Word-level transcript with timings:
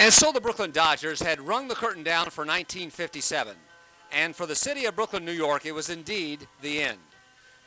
And 0.00 0.14
so 0.14 0.32
the 0.32 0.40
Brooklyn 0.40 0.70
Dodgers 0.70 1.20
had 1.20 1.42
rung 1.42 1.68
the 1.68 1.74
curtain 1.74 2.02
down 2.02 2.30
for 2.30 2.40
1957. 2.40 3.54
And 4.10 4.34
for 4.34 4.46
the 4.46 4.54
city 4.54 4.86
of 4.86 4.96
Brooklyn, 4.96 5.26
New 5.26 5.30
York, 5.30 5.66
it 5.66 5.72
was 5.72 5.90
indeed 5.90 6.48
the 6.62 6.80
end. 6.80 6.96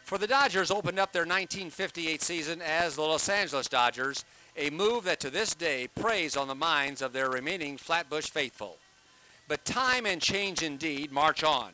For 0.03 0.17
the 0.17 0.25
Dodgers 0.25 0.71
opened 0.71 0.97
up 0.97 1.13
their 1.13 1.27
1958 1.27 2.23
season 2.23 2.59
as 2.59 2.95
the 2.95 3.03
Los 3.03 3.29
Angeles 3.29 3.67
Dodgers, 3.69 4.25
a 4.57 4.71
move 4.71 5.03
that 5.03 5.19
to 5.19 5.29
this 5.29 5.53
day 5.53 5.87
preys 5.93 6.35
on 6.35 6.47
the 6.47 6.55
minds 6.55 7.03
of 7.03 7.13
their 7.13 7.29
remaining 7.29 7.77
Flatbush 7.77 8.31
faithful. 8.31 8.77
But 9.47 9.63
time 9.63 10.07
and 10.07 10.19
change 10.19 10.63
indeed 10.63 11.11
march 11.11 11.43
on. 11.43 11.69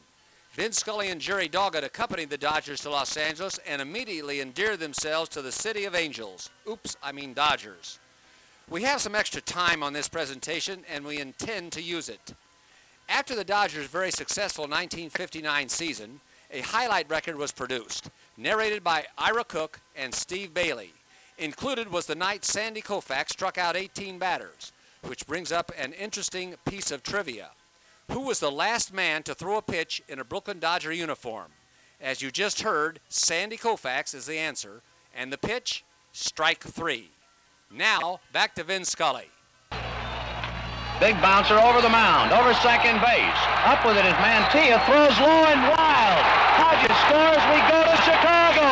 Vin 0.51 0.73
Scully 0.73 1.07
and 1.07 1.21
Jerry 1.21 1.47
Doggett 1.47 1.85
accompanied 1.85 2.31
the 2.31 2.37
Dodgers 2.37 2.81
to 2.81 2.89
Los 2.89 3.15
Angeles 3.15 3.61
and 3.65 3.81
immediately 3.81 4.41
endeared 4.41 4.81
themselves 4.81 5.29
to 5.29 5.41
the 5.41 5.53
city 5.53 5.85
of 5.85 5.95
angels. 5.95 6.49
Oops, 6.69 6.97
I 7.01 7.13
mean 7.13 7.33
Dodgers. 7.33 7.99
We 8.69 8.83
have 8.83 9.01
some 9.01 9.15
extra 9.15 9.41
time 9.41 9.81
on 9.81 9.93
this 9.93 10.07
presentation 10.07 10.83
and 10.93 11.03
we 11.03 11.19
intend 11.19 11.71
to 11.71 11.81
use 11.81 12.07
it. 12.07 12.35
After 13.07 13.35
the 13.35 13.43
Dodgers' 13.43 13.87
very 13.87 14.11
successful 14.11 14.65
1959 14.65 15.69
season, 15.69 16.21
a 16.51 16.61
highlight 16.61 17.09
record 17.09 17.35
was 17.35 17.51
produced, 17.51 18.11
narrated 18.37 18.83
by 18.83 19.05
Ira 19.17 19.43
Cook 19.43 19.79
and 19.95 20.13
Steve 20.13 20.53
Bailey. 20.53 20.93
Included 21.39 21.91
was 21.91 22.05
the 22.05 22.13
night 22.13 22.45
Sandy 22.45 22.83
Koufax 22.83 23.29
struck 23.29 23.57
out 23.57 23.75
18 23.75 24.19
batters, 24.19 24.71
which 25.03 25.25
brings 25.25 25.51
up 25.51 25.71
an 25.75 25.93
interesting 25.93 26.53
piece 26.67 26.91
of 26.91 27.01
trivia. 27.01 27.49
Who 28.11 28.19
was 28.19 28.39
the 28.39 28.51
last 28.51 28.93
man 28.93 29.23
to 29.23 29.33
throw 29.33 29.57
a 29.57 29.63
pitch 29.63 30.03
in 30.07 30.19
a 30.19 30.23
Brooklyn 30.23 30.59
Dodger 30.59 30.93
uniform? 30.93 31.47
As 31.99 32.21
you 32.21 32.29
just 32.29 32.61
heard, 32.61 32.99
Sandy 33.09 33.57
Koufax 33.57 34.13
is 34.13 34.27
the 34.27 34.37
answer, 34.37 34.81
and 35.15 35.33
the 35.33 35.39
pitch, 35.39 35.83
strike 36.11 36.63
three. 36.63 37.09
Now, 37.71 38.19
back 38.33 38.55
to 38.55 38.63
Vin 38.63 38.83
Scully. 38.83 39.29
Big 40.99 41.21
bouncer 41.21 41.53
over 41.53 41.81
the 41.81 41.89
mound, 41.89 42.31
over 42.31 42.51
second 42.55 42.99
base. 42.99 43.39
Up 43.63 43.85
with 43.85 43.95
it 43.95 44.05
is 44.05 44.13
Mantilla, 44.13 44.83
throws 44.87 45.15
low 45.19 45.45
and 45.45 45.61
wild. 45.61 46.25
Hodges 46.57 46.97
scores, 47.05 47.43
we 47.53 47.61
go 47.69 47.85
to 47.85 47.95
Chicago. 48.01 48.65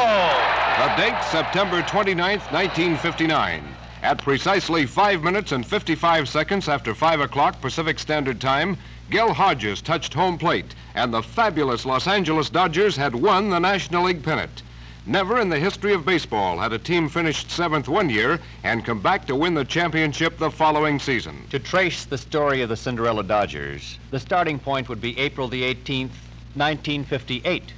The 0.81 0.89
date, 0.99 1.23
September 1.23 1.83
29th, 1.83 2.52
1959. 2.52 3.63
At 4.02 4.23
precisely 4.23 4.88
5 4.88 5.21
minutes 5.21 5.52
and 5.52 5.64
55 5.64 6.27
seconds 6.27 6.67
after 6.67 6.95
5 6.95 7.19
o'clock 7.19 7.61
Pacific 7.61 7.99
Standard 7.99 8.41
Time, 8.41 8.77
Gil 9.11 9.31
Hodges 9.31 9.80
touched 9.80 10.16
home 10.16 10.39
plate, 10.39 10.73
and 10.95 11.14
the 11.14 11.21
fabulous 11.21 11.86
Los 11.86 12.08
Angeles 12.08 12.49
Dodgers 12.49 12.95
had 12.95 13.14
won 13.14 13.52
the 13.52 13.59
National 13.59 14.05
League 14.05 14.23
pennant. 14.23 14.64
Never 15.08 15.39
in 15.39 15.47
the 15.47 15.58
history 15.58 15.94
of 15.94 16.03
baseball 16.03 16.59
had 16.59 16.73
a 16.73 16.77
team 16.77 17.08
finished 17.08 17.50
seventh 17.50 17.88
one 17.88 18.09
year 18.09 18.41
and 18.66 18.83
come 18.83 19.00
back 19.00 19.25
to 19.27 19.38
win 19.38 19.53
the 19.53 19.64
championship 19.64 20.38
the 20.38 20.52
following 20.52 20.99
season. 20.99 21.47
To 21.49 21.59
trace 21.59 22.03
the 22.03 22.17
story 22.17 22.61
of 22.61 22.67
the 22.67 22.75
Cinderella 22.75 23.23
Dodgers, 23.23 23.99
the 24.11 24.19
starting 24.19 24.59
point 24.59 24.89
would 24.89 24.99
be 24.99 25.17
April 25.17 25.47
the 25.47 25.64
18th, 25.64 26.11
1958. 26.55 27.72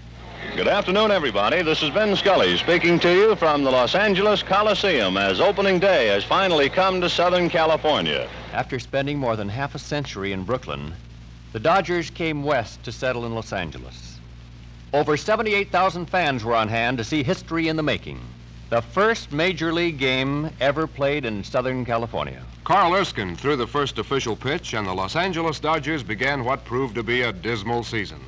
Good 0.55 0.67
afternoon, 0.67 1.11
everybody. 1.11 1.61
This 1.61 1.83
is 1.83 1.89
Vin 1.89 2.16
Scully 2.16 2.58
speaking 2.58 2.99
to 3.02 3.13
you 3.13 3.36
from 3.36 3.64
the 3.64 3.69
Los 3.69 3.93
Angeles 3.93 4.41
Coliseum 4.41 5.16
as 5.16 5.39
opening 5.39 5.77
day 5.77 6.08
has 6.08 6.23
finally 6.23 6.67
come 6.67 6.99
to 6.99 7.11
Southern 7.11 7.47
California. 7.47 8.27
After 8.53 8.80
spending 8.80 9.19
more 9.19 9.36
than 9.36 9.49
half 9.49 9.75
a 9.75 9.80
century 9.80 10.31
in 10.31 10.45
Brooklyn, 10.45 10.95
the 11.53 11.59
Dodgers 11.59 12.09
came 12.09 12.43
west 12.43 12.81
to 12.86 12.91
settle 12.91 13.27
in 13.27 13.36
Los 13.36 13.53
Angeles. 13.53 14.08
Over 14.91 15.17
78,000 15.17 16.07
fans 16.07 16.43
were 16.43 16.55
on 16.55 16.67
hand 16.67 16.97
to 16.97 17.03
see 17.03 17.21
history 17.21 17.67
in 17.67 17.75
the 17.75 17.83
making. 17.83 18.19
The 18.71 18.81
first 18.81 19.31
major 19.31 19.71
league 19.71 19.99
game 19.99 20.49
ever 20.59 20.87
played 20.87 21.25
in 21.25 21.43
Southern 21.43 21.85
California. 21.85 22.41
Carl 22.63 22.95
Erskine 22.95 23.35
threw 23.35 23.55
the 23.55 23.67
first 23.67 23.99
official 23.99 24.35
pitch, 24.35 24.73
and 24.73 24.87
the 24.87 24.93
Los 24.93 25.15
Angeles 25.15 25.59
Dodgers 25.59 26.01
began 26.01 26.43
what 26.43 26.65
proved 26.65 26.95
to 26.95 27.03
be 27.03 27.21
a 27.21 27.31
dismal 27.31 27.83
season. 27.83 28.19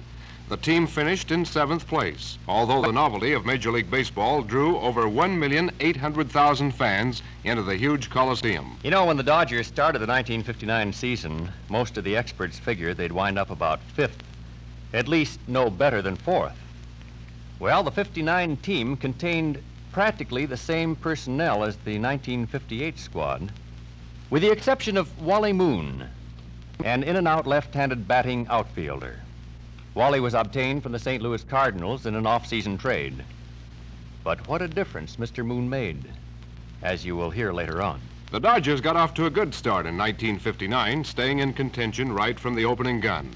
The 0.50 0.58
team 0.58 0.86
finished 0.86 1.32
in 1.32 1.46
seventh 1.46 1.88
place, 1.88 2.38
although 2.48 2.82
the 2.82 2.92
novelty 2.92 3.34
of 3.34 3.46
Major 3.46 3.72
League 3.72 3.90
Baseball 3.90 4.44
drew 4.44 4.78
over 4.78 5.04
1,800,000 5.04 6.74
fans 6.74 7.24
into 7.44 7.64
the 7.64 7.76
huge 7.76 8.10
Coliseum. 8.12 8.78
You 8.84 8.92
know, 8.92 9.06
when 9.06 9.18
the 9.18 9.24
Dodgers 9.24 9.66
started 9.66 10.00
the 10.00 10.08
1959 10.08 10.94
season, 10.94 11.50
most 11.70 11.98
of 11.98 12.04
the 12.04 12.16
experts 12.16 12.60
figured 12.60 12.98
they'd 12.98 13.12
wind 13.12 13.40
up 13.40 13.50
about 13.50 13.80
fifth 13.82 14.22
at 14.94 15.08
least 15.08 15.40
no 15.48 15.70
better 15.70 16.02
than 16.02 16.16
fourth. 16.16 16.58
Well, 17.60 17.84
the 17.84 17.92
59 17.92 18.58
team 18.58 18.98
contained 18.98 19.62
practically 19.92 20.46
the 20.46 20.58
same 20.58 20.96
personnel 20.96 21.64
as 21.64 21.76
the 21.78 22.00
1958 22.00 22.98
squad, 22.98 23.52
with 24.30 24.42
the 24.42 24.52
exception 24.52 24.98
of 24.98 25.22
Wally 25.22 25.54
Moon, 25.54 26.08
an 26.84 27.04
in 27.04 27.16
and 27.16 27.28
out 27.28 27.46
left 27.46 27.74
handed 27.74 28.08
batting 28.08 28.48
outfielder. 28.50 29.20
Wally 29.94 30.20
was 30.20 30.34
obtained 30.34 30.82
from 30.82 30.94
the 30.94 31.00
St. 31.00 31.22
Louis 31.22 31.44
Cardinals 31.44 32.06
in 32.06 32.16
an 32.16 32.26
off 32.26 32.48
season 32.48 32.78
trade. 32.78 33.24
But 34.24 34.48
what 34.48 34.62
a 34.62 34.68
difference 34.68 35.18
Mr. 35.18 35.46
Moon 35.46 35.70
made, 35.70 36.06
as 36.82 37.06
you 37.06 37.16
will 37.16 37.30
hear 37.30 37.52
later 37.52 37.82
on. 37.82 38.00
The 38.32 38.40
Dodgers 38.40 38.80
got 38.80 38.96
off 38.96 39.14
to 39.16 39.26
a 39.26 39.30
good 39.30 39.54
start 39.54 39.86
in 39.86 39.98
1959, 39.98 41.04
staying 41.04 41.40
in 41.40 41.52
contention 41.52 42.14
right 42.14 42.40
from 42.40 42.56
the 42.56 42.64
opening 42.64 43.02
gun. 43.02 43.30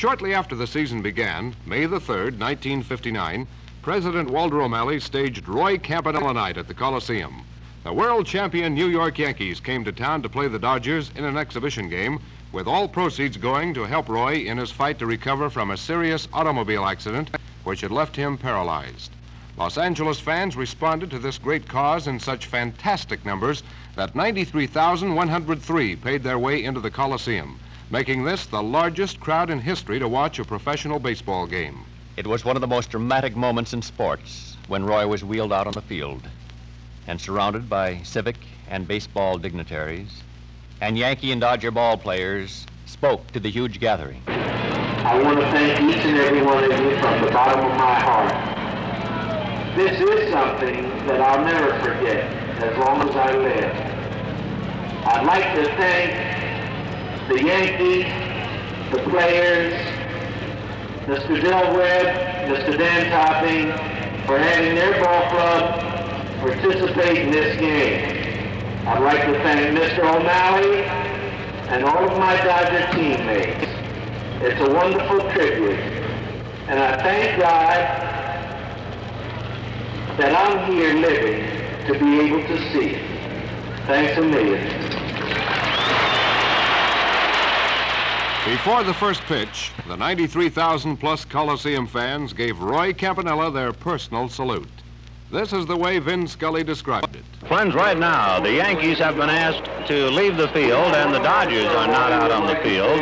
Shortly 0.00 0.32
after 0.32 0.54
the 0.54 0.66
season 0.66 1.02
began, 1.02 1.54
May 1.66 1.84
the 1.84 2.00
3rd, 2.00 2.38
1959, 2.38 3.46
President 3.82 4.30
Walter 4.30 4.62
O'Malley 4.62 4.98
staged 4.98 5.46
Roy 5.46 5.76
Campanella 5.76 6.32
Night 6.32 6.56
at 6.56 6.68
the 6.68 6.72
Coliseum. 6.72 7.44
The 7.84 7.92
world 7.92 8.26
champion 8.26 8.72
New 8.72 8.86
York 8.86 9.18
Yankees 9.18 9.60
came 9.60 9.84
to 9.84 9.92
town 9.92 10.22
to 10.22 10.30
play 10.30 10.48
the 10.48 10.58
Dodgers 10.58 11.10
in 11.16 11.26
an 11.26 11.36
exhibition 11.36 11.90
game, 11.90 12.18
with 12.50 12.66
all 12.66 12.88
proceeds 12.88 13.36
going 13.36 13.74
to 13.74 13.84
help 13.84 14.08
Roy 14.08 14.36
in 14.36 14.56
his 14.56 14.70
fight 14.70 14.98
to 15.00 15.04
recover 15.06 15.50
from 15.50 15.70
a 15.70 15.76
serious 15.76 16.28
automobile 16.32 16.86
accident 16.86 17.28
which 17.64 17.82
had 17.82 17.90
left 17.90 18.16
him 18.16 18.38
paralyzed. 18.38 19.10
Los 19.58 19.76
Angeles 19.76 20.18
fans 20.18 20.56
responded 20.56 21.10
to 21.10 21.18
this 21.18 21.36
great 21.36 21.68
cause 21.68 22.06
in 22.06 22.18
such 22.18 22.46
fantastic 22.46 23.22
numbers 23.26 23.62
that 23.96 24.16
93,103 24.16 25.96
paid 25.96 26.22
their 26.22 26.38
way 26.38 26.64
into 26.64 26.80
the 26.80 26.90
Coliseum 26.90 27.60
making 27.90 28.22
this 28.22 28.46
the 28.46 28.62
largest 28.62 29.18
crowd 29.18 29.50
in 29.50 29.58
history 29.58 29.98
to 29.98 30.06
watch 30.06 30.38
a 30.38 30.44
professional 30.44 31.00
baseball 31.00 31.44
game. 31.44 31.84
It 32.16 32.26
was 32.26 32.44
one 32.44 32.56
of 32.56 32.60
the 32.60 32.68
most 32.68 32.90
dramatic 32.90 33.34
moments 33.34 33.72
in 33.72 33.82
sports 33.82 34.56
when 34.68 34.84
Roy 34.84 35.08
was 35.08 35.24
wheeled 35.24 35.52
out 35.52 35.66
on 35.66 35.72
the 35.72 35.82
field 35.82 36.22
and 37.08 37.20
surrounded 37.20 37.68
by 37.68 38.00
civic 38.02 38.36
and 38.68 38.86
baseball 38.86 39.38
dignitaries 39.38 40.22
and 40.80 40.96
Yankee 40.96 41.32
and 41.32 41.40
Dodger 41.40 41.72
ball 41.72 41.96
players 41.96 42.64
spoke 42.86 43.26
to 43.32 43.40
the 43.40 43.50
huge 43.50 43.80
gathering. 43.80 44.22
I 44.28 45.20
want 45.20 45.40
to 45.40 45.46
thank 45.50 45.80
each 45.80 46.04
and 46.04 46.16
every 46.18 46.42
one 46.42 46.62
of 46.62 46.70
you 46.70 46.96
from 46.98 47.24
the 47.24 47.30
bottom 47.32 47.64
of 47.64 47.76
my 47.76 47.98
heart. 47.98 49.76
This 49.76 50.00
is 50.00 50.30
something 50.30 50.82
that 51.06 51.20
I'll 51.20 51.44
never 51.44 51.72
forget 51.80 52.24
as 52.62 52.78
long 52.78 53.08
as 53.08 53.16
I 53.16 53.36
live. 53.36 53.74
I'd 55.06 55.24
like 55.26 55.54
to 55.56 55.64
thank 55.76 56.49
the 57.30 57.44
Yankees, 57.44 58.06
the 58.90 58.98
players, 59.08 59.72
Mr. 61.06 61.40
Del 61.40 61.76
Webb, 61.76 62.50
Mr. 62.50 62.76
Dan 62.76 63.08
Topping, 63.08 63.70
for 64.26 64.36
having 64.36 64.74
their 64.74 65.00
ball 65.00 65.30
club 65.30 65.80
participate 66.40 67.18
in 67.18 67.30
this 67.30 67.56
game. 67.56 68.84
I'd 68.84 68.98
like 68.98 69.24
to 69.26 69.34
thank 69.44 69.78
Mr. 69.78 70.00
O'Malley 70.00 70.82
and 71.68 71.84
all 71.84 72.10
of 72.10 72.18
my 72.18 72.34
Dodger 72.38 72.90
teammates. 72.94 73.64
It's 74.42 74.60
a 74.68 74.74
wonderful 74.74 75.20
tribute. 75.30 75.78
And 76.66 76.80
I 76.80 76.96
thank 76.96 77.38
God 77.38 77.78
that 80.18 80.34
I'm 80.34 80.72
here 80.72 80.94
living 80.94 81.86
to 81.86 81.92
be 81.96 82.20
able 82.26 82.42
to 82.48 82.72
see 82.72 82.96
it. 82.96 83.86
Thanks 83.86 84.18
a 84.18 84.22
million. 84.22 84.79
Before 88.46 88.82
the 88.82 88.94
first 88.94 89.20
pitch, 89.22 89.70
the 89.86 89.98
93,000 89.98 90.96
plus 90.96 91.26
Coliseum 91.26 91.86
fans 91.86 92.32
gave 92.32 92.58
Roy 92.58 92.94
Campanella 92.94 93.50
their 93.50 93.74
personal 93.74 94.30
salute. 94.30 94.66
This 95.30 95.52
is 95.52 95.66
the 95.66 95.76
way 95.76 95.98
Vin 95.98 96.26
Scully 96.26 96.64
described 96.64 97.16
it. 97.16 97.24
Friends, 97.46 97.74
right 97.74 97.98
now, 97.98 98.40
the 98.40 98.54
Yankees 98.54 98.98
have 98.98 99.16
been 99.16 99.28
asked 99.28 99.66
to 99.88 100.10
leave 100.10 100.38
the 100.38 100.48
field, 100.48 100.94
and 100.94 101.14
the 101.14 101.18
Dodgers 101.18 101.66
are 101.66 101.86
not 101.86 102.12
out 102.12 102.32
on 102.32 102.46
the 102.46 102.56
field. 102.62 102.98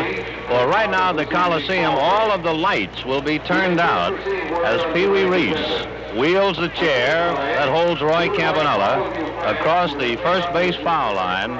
For 0.49 0.67
right 0.67 0.91
now, 0.91 1.13
the 1.13 1.25
Coliseum, 1.25 1.95
all 1.95 2.33
of 2.33 2.43
the 2.43 2.53
lights 2.53 3.05
will 3.05 3.23
be 3.23 3.39
turned 3.39 3.79
out 3.79 4.19
as 4.65 4.83
Pee 4.93 5.07
Wee 5.07 5.23
Reese 5.23 5.87
wheels 6.17 6.57
the 6.57 6.69
chair 6.71 7.33
that 7.33 7.69
holds 7.69 8.01
Roy 8.03 8.29
Campanella 8.37 9.09
across 9.47 9.95
the 9.95 10.17
first 10.17 10.53
base 10.53 10.75
foul 10.77 11.15
line 11.15 11.53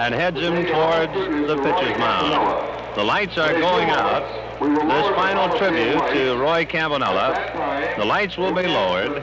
and 0.00 0.14
heads 0.14 0.38
him 0.38 0.64
towards 0.64 1.12
the 1.12 1.56
pitcher's 1.62 1.98
mound. 1.98 2.75
The 2.96 3.04
lights 3.04 3.36
are 3.36 3.52
going 3.52 3.90
out, 3.90 4.24
this 4.58 5.14
final 5.14 5.54
tribute 5.58 6.00
to 6.14 6.34
Roy 6.38 6.64
Campanella. 6.64 7.94
The 7.98 8.04
lights 8.06 8.38
will 8.38 8.54
be 8.54 8.66
lowered, 8.66 9.22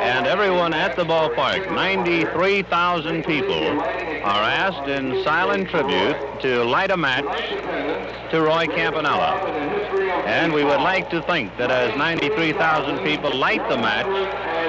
and 0.00 0.26
everyone 0.26 0.72
at 0.72 0.96
the 0.96 1.04
ballpark, 1.04 1.70
93,000 1.70 3.22
people, 3.24 3.62
are 4.24 4.42
asked 4.42 4.88
in 4.88 5.22
silent 5.22 5.68
tribute 5.68 6.16
to 6.40 6.64
light 6.64 6.90
a 6.90 6.96
match 6.96 7.26
to 8.30 8.40
Roy 8.40 8.66
Campanella. 8.68 9.34
And 10.24 10.54
we 10.54 10.64
would 10.64 10.80
like 10.80 11.10
to 11.10 11.20
think 11.20 11.54
that 11.58 11.70
as 11.70 11.94
93,000 11.98 13.04
people 13.04 13.36
light 13.36 13.68
the 13.68 13.76
match, 13.76 14.06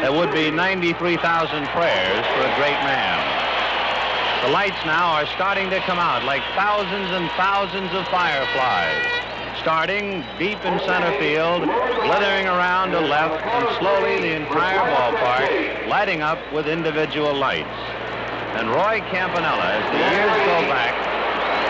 there 0.01 0.11
would 0.11 0.33
be 0.33 0.51
93,000 0.51 1.67
prayers 1.67 2.25
for 2.35 2.41
a 2.41 2.55
great 2.57 2.83
man. 2.83 3.24
The 4.45 4.51
lights 4.51 4.77
now 4.85 5.13
are 5.13 5.25
starting 5.33 5.71
to 5.71 5.79
come 5.89 5.97
out 5.97 6.23
like 6.23 6.43
thousands 6.53 7.09
and 7.09 7.31
thousands 7.31 7.91
of 7.97 8.05
fireflies, 8.13 9.01
starting 9.57 10.23
deep 10.37 10.63
in 10.63 10.77
center 10.85 11.09
field, 11.17 11.63
glittering 11.65 12.45
around 12.45 12.91
to 12.91 12.99
left, 12.99 13.43
and 13.43 13.65
slowly 13.79 14.21
the 14.21 14.35
entire 14.35 14.85
ballpark 14.93 15.89
lighting 15.89 16.21
up 16.21 16.37
with 16.53 16.67
individual 16.67 17.33
lights. 17.33 17.73
And 18.53 18.69
Roy 18.69 19.01
Campanella, 19.09 19.81
as 19.81 19.85
the 19.89 19.97
years 20.13 20.37
go 20.45 20.61
back, 20.69 20.93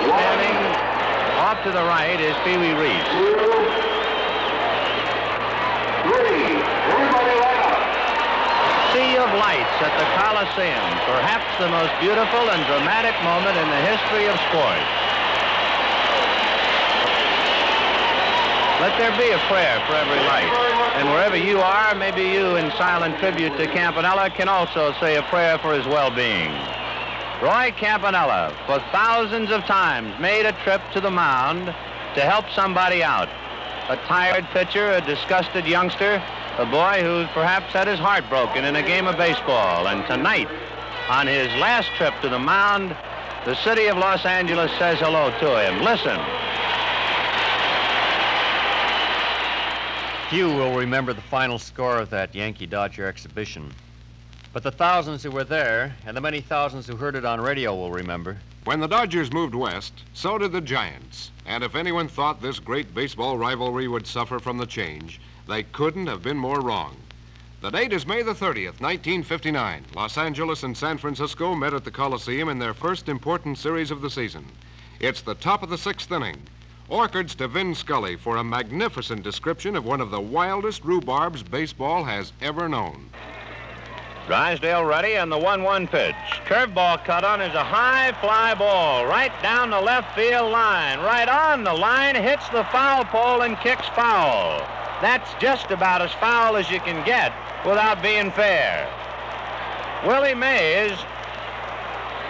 standing 0.04 0.60
off 1.40 1.64
to 1.64 1.72
the 1.72 1.80
right 1.88 2.20
is 2.20 2.36
Pee 2.44 2.60
Wee 2.60 2.76
Reese. 2.76 3.08
Three. 6.12 6.60
Everybody 6.92 7.40
light 7.40 7.72
up. 7.72 7.80
Sea 8.96 9.18
of 9.20 9.28
lights 9.36 9.76
at 9.84 9.92
the 10.00 10.08
Coliseum, 10.16 10.88
perhaps 11.04 11.52
the 11.60 11.68
most 11.68 11.92
beautiful 12.00 12.48
and 12.48 12.64
dramatic 12.64 13.12
moment 13.28 13.52
in 13.60 13.68
the 13.68 13.82
history 13.92 14.24
of 14.32 14.40
sports. 14.48 14.88
Let 18.80 18.96
there 18.96 19.12
be 19.20 19.36
a 19.36 19.42
prayer 19.52 19.84
for 19.84 19.96
every 20.00 20.24
light. 20.32 20.48
And 20.96 21.10
wherever 21.10 21.36
you 21.36 21.60
are, 21.60 21.94
maybe 21.94 22.22
you, 22.22 22.56
in 22.56 22.72
silent 22.78 23.20
tribute 23.20 23.58
to 23.58 23.68
Campanella, 23.68 24.30
can 24.30 24.48
also 24.48 24.94
say 25.02 25.18
a 25.18 25.24
prayer 25.24 25.58
for 25.58 25.74
his 25.74 25.86
well-being. 25.88 26.52
Roy 27.44 27.76
Campanella, 27.76 28.56
for 28.66 28.80
thousands 28.96 29.52
of 29.52 29.66
times, 29.66 30.18
made 30.22 30.46
a 30.46 30.54
trip 30.64 30.80
to 30.94 31.02
the 31.02 31.12
mound 31.12 31.66
to 32.16 32.22
help 32.22 32.50
somebody 32.56 33.04
out. 33.04 33.28
A 33.90 33.98
tired 34.08 34.46
pitcher, 34.54 34.92
a 34.92 35.02
disgusted 35.02 35.68
youngster, 35.68 36.24
a 36.58 36.66
boy 36.66 37.02
who 37.04 37.26
perhaps 37.34 37.74
had 37.74 37.88
his 37.88 38.00
heart 38.00 38.24
broken 38.30 38.64
in 38.64 38.78
a 38.78 38.82
game 38.82 39.08
of 39.08 39.18
baseball. 39.18 39.88
And 39.88 40.06
tonight, 40.08 40.48
on 41.10 41.28
his 41.28 41.48
last 41.60 41.90
trip 41.98 42.14
to 42.22 42.30
the 42.30 42.40
mound, 42.40 42.96
the 43.44 43.56
city 43.56 43.88
of 43.88 43.98
Los 43.98 44.26
Angeles 44.26 44.72
says 44.80 44.98
hello 45.00 45.32
to 45.40 45.60
him. 45.62 45.84
Listen. 45.84 46.18
Few 50.30 50.48
will 50.48 50.78
remember 50.78 51.14
the 51.14 51.22
final 51.22 51.60
score 51.60 52.00
of 52.00 52.10
that 52.10 52.34
Yankee 52.34 52.66
Dodger 52.66 53.06
exhibition. 53.06 53.72
But 54.54 54.64
the 54.64 54.72
thousands 54.72 55.22
who 55.22 55.32
were 55.32 55.44
there 55.44 55.94
and 56.06 56.16
the 56.16 56.22
many 56.22 56.40
thousands 56.40 56.88
who 56.88 56.96
heard 56.96 57.16
it 57.16 57.26
on 57.26 57.42
radio 57.42 57.76
will 57.76 57.92
remember. 57.92 58.38
When 58.64 58.80
the 58.80 58.88
Dodgers 58.88 59.32
moved 59.32 59.54
west, 59.54 59.94
so 60.14 60.38
did 60.38 60.54
the 60.54 60.62
Giants. 60.62 61.32
And 61.46 61.64
if 61.64 61.76
anyone 61.76 62.08
thought 62.08 62.42
this 62.42 62.60
great 62.60 62.96
baseball 62.96 63.38
rivalry 63.38 63.90
would 63.90 64.08
suffer 64.08 64.40
from 64.40 64.58
the 64.58 64.66
change, 64.66 65.20
they 65.48 65.64
couldn't 65.64 66.08
have 66.08 66.24
been 66.24 66.38
more 66.38 66.62
wrong. 66.62 66.96
The 67.62 67.72
date 67.72 67.94
is 67.94 68.06
May 68.06 68.22
the 68.22 68.34
30th, 68.34 68.80
1959. 68.80 69.86
Los 69.96 70.18
Angeles 70.18 70.64
and 70.64 70.78
San 70.78 70.98
Francisco 70.98 71.56
met 71.56 71.74
at 71.74 71.84
the 71.84 71.92
Coliseum 71.92 72.50
in 72.50 72.60
their 72.60 72.74
first 72.74 73.10
important 73.10 73.58
series 73.58 73.92
of 73.92 74.02
the 74.02 74.10
season. 74.10 74.46
It's 75.00 75.22
the 75.22 75.36
top 75.36 75.64
of 75.64 75.70
the 75.70 75.78
sixth 75.78 76.12
inning. 76.12 76.38
Orchids 76.90 77.34
to 77.36 77.48
Vin 77.48 77.74
Scully 77.74 78.16
for 78.16 78.38
a 78.38 78.44
magnificent 78.44 79.24
description 79.24 79.76
of 79.76 79.86
one 79.86 80.02
of 80.02 80.12
the 80.12 80.22
wildest 80.22 80.84
rhubarbs 80.84 81.42
baseball 81.50 82.04
has 82.04 82.32
ever 82.42 82.70
known. 82.70 83.10
Drysdale 84.28 84.86
ready 84.86 85.16
and 85.16 85.32
the 85.32 85.38
1-1 85.38 85.90
pitch. 85.90 86.16
Curveball 86.46 87.04
cut 87.04 87.24
on 87.24 87.42
is 87.42 87.54
a 87.54 87.64
high 87.64 88.12
fly 88.22 88.54
ball 88.56 89.06
right 89.06 89.32
down 89.42 89.70
the 89.70 89.82
left 89.82 90.16
field 90.16 90.52
line. 90.52 91.00
Right 91.00 91.30
on 91.30 91.64
the 91.64 91.74
line, 91.74 92.16
hits 92.16 92.48
the 92.50 92.64
foul 92.66 93.06
pole 93.06 93.42
and 93.42 93.58
kicks 93.58 93.88
foul. 93.90 94.85
That's 95.02 95.30
just 95.42 95.72
about 95.72 96.02
as 96.02 96.12
foul 96.14 96.56
as 96.56 96.70
you 96.70 96.80
can 96.80 97.06
get 97.06 97.34
without 97.66 98.02
being 98.02 98.32
fair. 98.32 98.90
Willie 100.06 100.36
Mays 100.36 100.98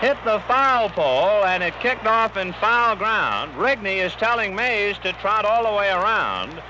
hit 0.02 0.18
the 0.26 0.40
foul 0.48 0.90
pole 0.90 1.46
and 1.46 1.64
it 1.64 1.74
kicked 1.80 2.06
off 2.06 2.38
in 2.38 2.54
foul 2.54 2.96
ground. 2.96 3.54
Rigney 3.56 4.04
is 4.04 4.14
telling 4.14 4.56
Mays 4.56 4.98
to 5.00 5.14
trot 5.14 5.46
all 5.46 5.70
the 5.70 5.78
way 5.78 5.90
around. 5.90 6.62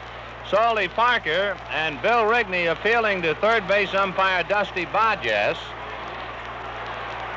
Salty 0.50 0.88
Parker 0.88 1.58
and 1.72 2.02
Bill 2.02 2.24
Rigney 2.26 2.72
appealing 2.72 3.22
to 3.24 3.34
third 3.36 3.68
base 3.68 3.94
umpire 3.94 4.44
Dusty 4.44 4.86
Boggess. 4.86 5.58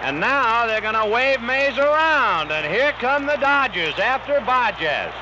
And 0.02 0.20
now 0.20 0.66
they're 0.66 0.80
going 0.80 0.94
to 0.94 1.10
wave 1.10 1.40
Mays 1.40 1.78
around. 1.78 2.52
And 2.52 2.72
here 2.72 2.92
come 3.00 3.26
the 3.26 3.36
Dodgers 3.36 3.98
after 3.98 4.40
Boggess. 4.40 5.12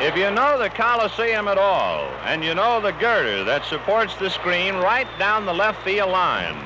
If 0.00 0.16
you 0.16 0.30
know 0.30 0.58
the 0.58 0.70
Coliseum 0.70 1.46
at 1.46 1.58
all, 1.58 2.08
and 2.24 2.42
you 2.42 2.54
know 2.54 2.80
the 2.80 2.92
girder 2.92 3.44
that 3.44 3.66
supports 3.66 4.16
the 4.16 4.30
screen 4.30 4.76
right 4.76 5.06
down 5.18 5.44
the 5.44 5.52
left 5.52 5.84
field 5.84 6.10
line, 6.10 6.56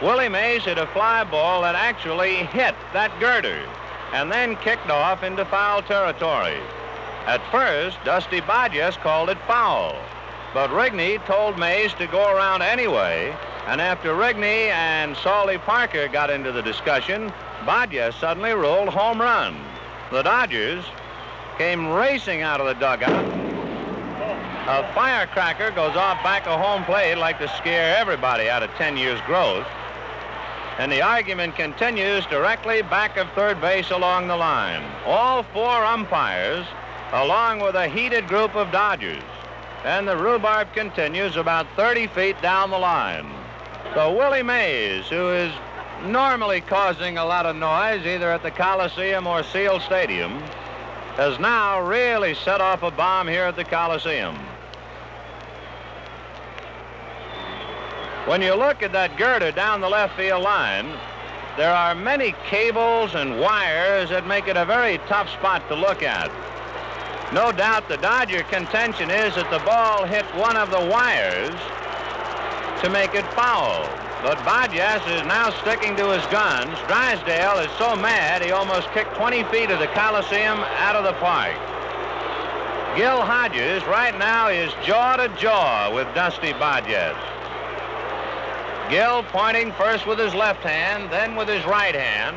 Willie 0.00 0.28
Mays 0.28 0.64
hit 0.64 0.78
a 0.78 0.86
fly 0.86 1.24
ball 1.24 1.62
that 1.62 1.74
actually 1.74 2.36
hit 2.36 2.76
that 2.92 3.10
girder 3.18 3.68
and 4.12 4.30
then 4.30 4.54
kicked 4.58 4.88
off 4.90 5.24
into 5.24 5.44
foul 5.46 5.82
territory. 5.82 6.60
At 7.26 7.42
first, 7.50 7.98
Dusty 8.04 8.40
Boggess 8.42 8.96
called 8.98 9.28
it 9.28 9.38
foul, 9.48 9.96
but 10.54 10.70
Rigney 10.70 11.18
told 11.26 11.58
Mays 11.58 11.92
to 11.94 12.06
go 12.06 12.32
around 12.32 12.62
anyway, 12.62 13.36
and 13.66 13.80
after 13.80 14.14
Rigney 14.14 14.70
and 14.70 15.16
Salty 15.16 15.58
Parker 15.58 16.06
got 16.06 16.30
into 16.30 16.52
the 16.52 16.62
discussion, 16.62 17.32
Boggess 17.64 18.14
suddenly 18.20 18.52
ruled 18.52 18.90
home 18.90 19.20
run. 19.20 19.60
The 20.12 20.22
Dodgers 20.22 20.84
came 21.58 21.88
racing 21.88 22.42
out 22.42 22.60
of 22.60 22.66
the 22.66 22.74
dugout. 22.74 23.26
A 24.68 24.92
firecracker 24.94 25.72
goes 25.72 25.96
off 25.96 26.22
back 26.22 26.46
of 26.46 26.60
home 26.60 26.84
plate 26.84 27.16
like 27.16 27.38
to 27.40 27.48
scare 27.56 27.96
everybody 27.96 28.48
out 28.48 28.62
of 28.62 28.70
10 28.72 28.96
years' 28.96 29.20
growth. 29.22 29.66
And 30.78 30.92
the 30.92 31.02
argument 31.02 31.56
continues 31.56 32.24
directly 32.26 32.82
back 32.82 33.16
of 33.16 33.28
third 33.32 33.60
base 33.60 33.90
along 33.90 34.28
the 34.28 34.36
line. 34.36 34.84
All 35.04 35.42
four 35.42 35.84
umpires, 35.84 36.64
along 37.12 37.58
with 37.58 37.74
a 37.74 37.88
heated 37.88 38.28
group 38.28 38.54
of 38.54 38.70
Dodgers. 38.70 39.22
And 39.84 40.06
the 40.06 40.16
rhubarb 40.16 40.72
continues 40.74 41.34
about 41.34 41.66
30 41.74 42.06
feet 42.08 42.40
down 42.40 42.70
the 42.70 42.78
line. 42.78 43.28
So 43.94 44.14
Willie 44.14 44.44
Mays, 44.44 45.06
who 45.08 45.30
is 45.30 45.52
normally 46.04 46.60
causing 46.60 47.18
a 47.18 47.24
lot 47.24 47.46
of 47.46 47.56
noise 47.56 48.06
either 48.06 48.30
at 48.30 48.44
the 48.44 48.50
Coliseum 48.52 49.26
or 49.26 49.42
Seal 49.42 49.80
Stadium, 49.80 50.40
has 51.18 51.36
now 51.40 51.82
really 51.82 52.32
set 52.32 52.60
off 52.60 52.84
a 52.84 52.92
bomb 52.92 53.26
here 53.26 53.42
at 53.42 53.56
the 53.56 53.64
Coliseum. 53.64 54.36
When 58.26 58.40
you 58.40 58.54
look 58.54 58.84
at 58.84 58.92
that 58.92 59.16
girder 59.16 59.50
down 59.50 59.80
the 59.80 59.88
left 59.88 60.16
field 60.16 60.44
line, 60.44 60.86
there 61.56 61.74
are 61.74 61.92
many 61.92 62.36
cables 62.46 63.16
and 63.16 63.40
wires 63.40 64.10
that 64.10 64.28
make 64.28 64.46
it 64.46 64.56
a 64.56 64.64
very 64.64 64.98
tough 65.08 65.28
spot 65.30 65.66
to 65.68 65.74
look 65.74 66.04
at. 66.04 66.30
No 67.32 67.50
doubt 67.50 67.88
the 67.88 67.96
Dodger 67.96 68.44
contention 68.44 69.10
is 69.10 69.34
that 69.34 69.50
the 69.50 69.58
ball 69.66 70.04
hit 70.04 70.24
one 70.36 70.56
of 70.56 70.70
the 70.70 70.86
wires 70.88 71.58
to 72.80 72.90
make 72.90 73.16
it 73.16 73.26
foul. 73.32 74.07
But 74.22 74.38
Boggess 74.38 75.06
is 75.14 75.24
now 75.26 75.50
sticking 75.62 75.94
to 75.94 76.10
his 76.10 76.26
guns. 76.26 76.76
Drysdale 76.88 77.60
is 77.60 77.70
so 77.78 77.94
mad 77.94 78.42
he 78.42 78.50
almost 78.50 78.90
kicked 78.90 79.14
20 79.14 79.44
feet 79.44 79.70
of 79.70 79.78
the 79.78 79.86
Coliseum 79.88 80.58
out 80.58 80.96
of 80.96 81.04
the 81.04 81.12
park. 81.14 81.54
Gil 82.96 83.22
Hodges 83.22 83.84
right 83.86 84.18
now 84.18 84.48
is 84.48 84.72
jaw 84.84 85.14
to 85.14 85.28
jaw 85.36 85.94
with 85.94 86.12
Dusty 86.16 86.52
Boggess. 86.54 87.16
Gil 88.90 89.22
pointing 89.24 89.70
first 89.72 90.04
with 90.04 90.18
his 90.18 90.34
left 90.34 90.64
hand, 90.64 91.12
then 91.12 91.36
with 91.36 91.46
his 91.46 91.64
right 91.64 91.94
hand. 91.94 92.36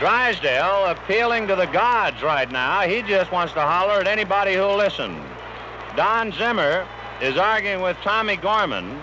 Drysdale 0.00 0.86
appealing 0.86 1.46
to 1.48 1.56
the 1.56 1.66
gods 1.66 2.22
right 2.22 2.50
now. 2.50 2.80
He 2.80 3.02
just 3.02 3.30
wants 3.30 3.52
to 3.52 3.60
holler 3.60 4.00
at 4.00 4.08
anybody 4.08 4.54
who'll 4.54 4.78
listen. 4.78 5.22
Don 5.94 6.32
Zimmer 6.32 6.86
is 7.20 7.36
arguing 7.36 7.82
with 7.82 7.98
Tommy 7.98 8.36
Gorman. 8.36 8.98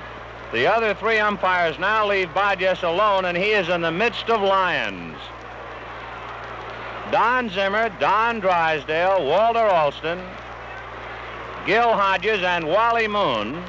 The 0.51 0.65
other 0.65 0.95
three 0.95 1.19
umpires 1.19 1.77
now 1.77 2.07
leave 2.07 2.29
Boggess 2.29 2.81
alone, 2.81 3.25
and 3.25 3.37
he 3.37 3.51
is 3.51 3.69
in 3.69 3.81
the 3.81 3.91
midst 3.91 4.29
of 4.29 4.41
lions. 4.41 5.17
Don 7.11 7.49
Zimmer, 7.49 7.89
Don 7.99 8.39
Drysdale, 8.39 9.25
Walter 9.25 9.59
Alston, 9.59 10.19
Gil 11.67 11.93
Hodges, 11.93 12.41
and 12.41 12.67
Wally 12.67 13.07
Moon 13.07 13.63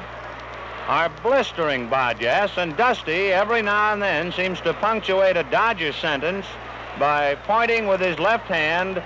are 0.87 1.09
blistering 1.21 1.87
Boggess, 1.87 2.57
and 2.57 2.75
Dusty 2.75 3.31
every 3.31 3.61
now 3.61 3.93
and 3.93 4.01
then 4.01 4.31
seems 4.31 4.59
to 4.61 4.73
punctuate 4.73 5.37
a 5.37 5.43
Dodger 5.43 5.93
sentence 5.93 6.47
by 6.99 7.35
pointing 7.43 7.87
with 7.87 8.01
his 8.01 8.17
left 8.17 8.47
hand 8.47 9.01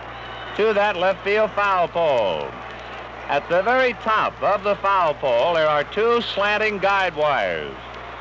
to 0.55 0.73
that 0.73 0.95
left 0.95 1.23
field 1.25 1.51
foul 1.51 1.89
pole. 1.89 2.49
At 3.27 3.49
the 3.49 3.63
very 3.63 3.93
top 3.93 4.39
of 4.43 4.63
the 4.63 4.75
foul 4.75 5.15
pole, 5.15 5.55
there 5.55 5.67
are 5.67 5.83
two 5.83 6.21
slanting 6.21 6.77
guide 6.77 7.15
wires. 7.15 7.73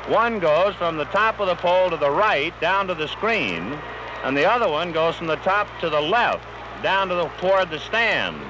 One 0.07 0.39
goes 0.39 0.73
from 0.75 0.97
the 0.97 1.05
top 1.05 1.39
of 1.39 1.45
the 1.45 1.55
pole 1.55 1.91
to 1.91 1.97
the 1.97 2.09
right 2.09 2.59
down 2.59 2.87
to 2.87 2.95
the 2.95 3.07
screen, 3.07 3.77
and 4.23 4.35
the 4.35 4.49
other 4.49 4.67
one 4.67 4.91
goes 4.91 5.15
from 5.15 5.27
the 5.27 5.35
top 5.37 5.67
to 5.81 5.91
the 5.91 6.01
left 6.01 6.43
down 6.81 7.09
to 7.09 7.15
the, 7.15 7.27
toward 7.39 7.69
the 7.69 7.79
stands. 7.79 8.43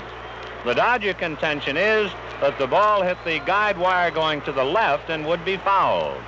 The 0.63 0.73
Dodger 0.73 1.13
contention 1.13 1.75
is 1.75 2.09
that 2.39 2.57
the 2.57 2.67
ball 2.67 3.01
hit 3.01 3.17
the 3.25 3.39
guide 3.39 3.77
wire 3.77 4.09
going 4.09 4.41
to 4.43 4.53
the 4.53 4.63
left 4.63 5.09
and 5.09 5.25
would 5.25 5.43
be 5.43 5.57
fouled. 5.57 6.21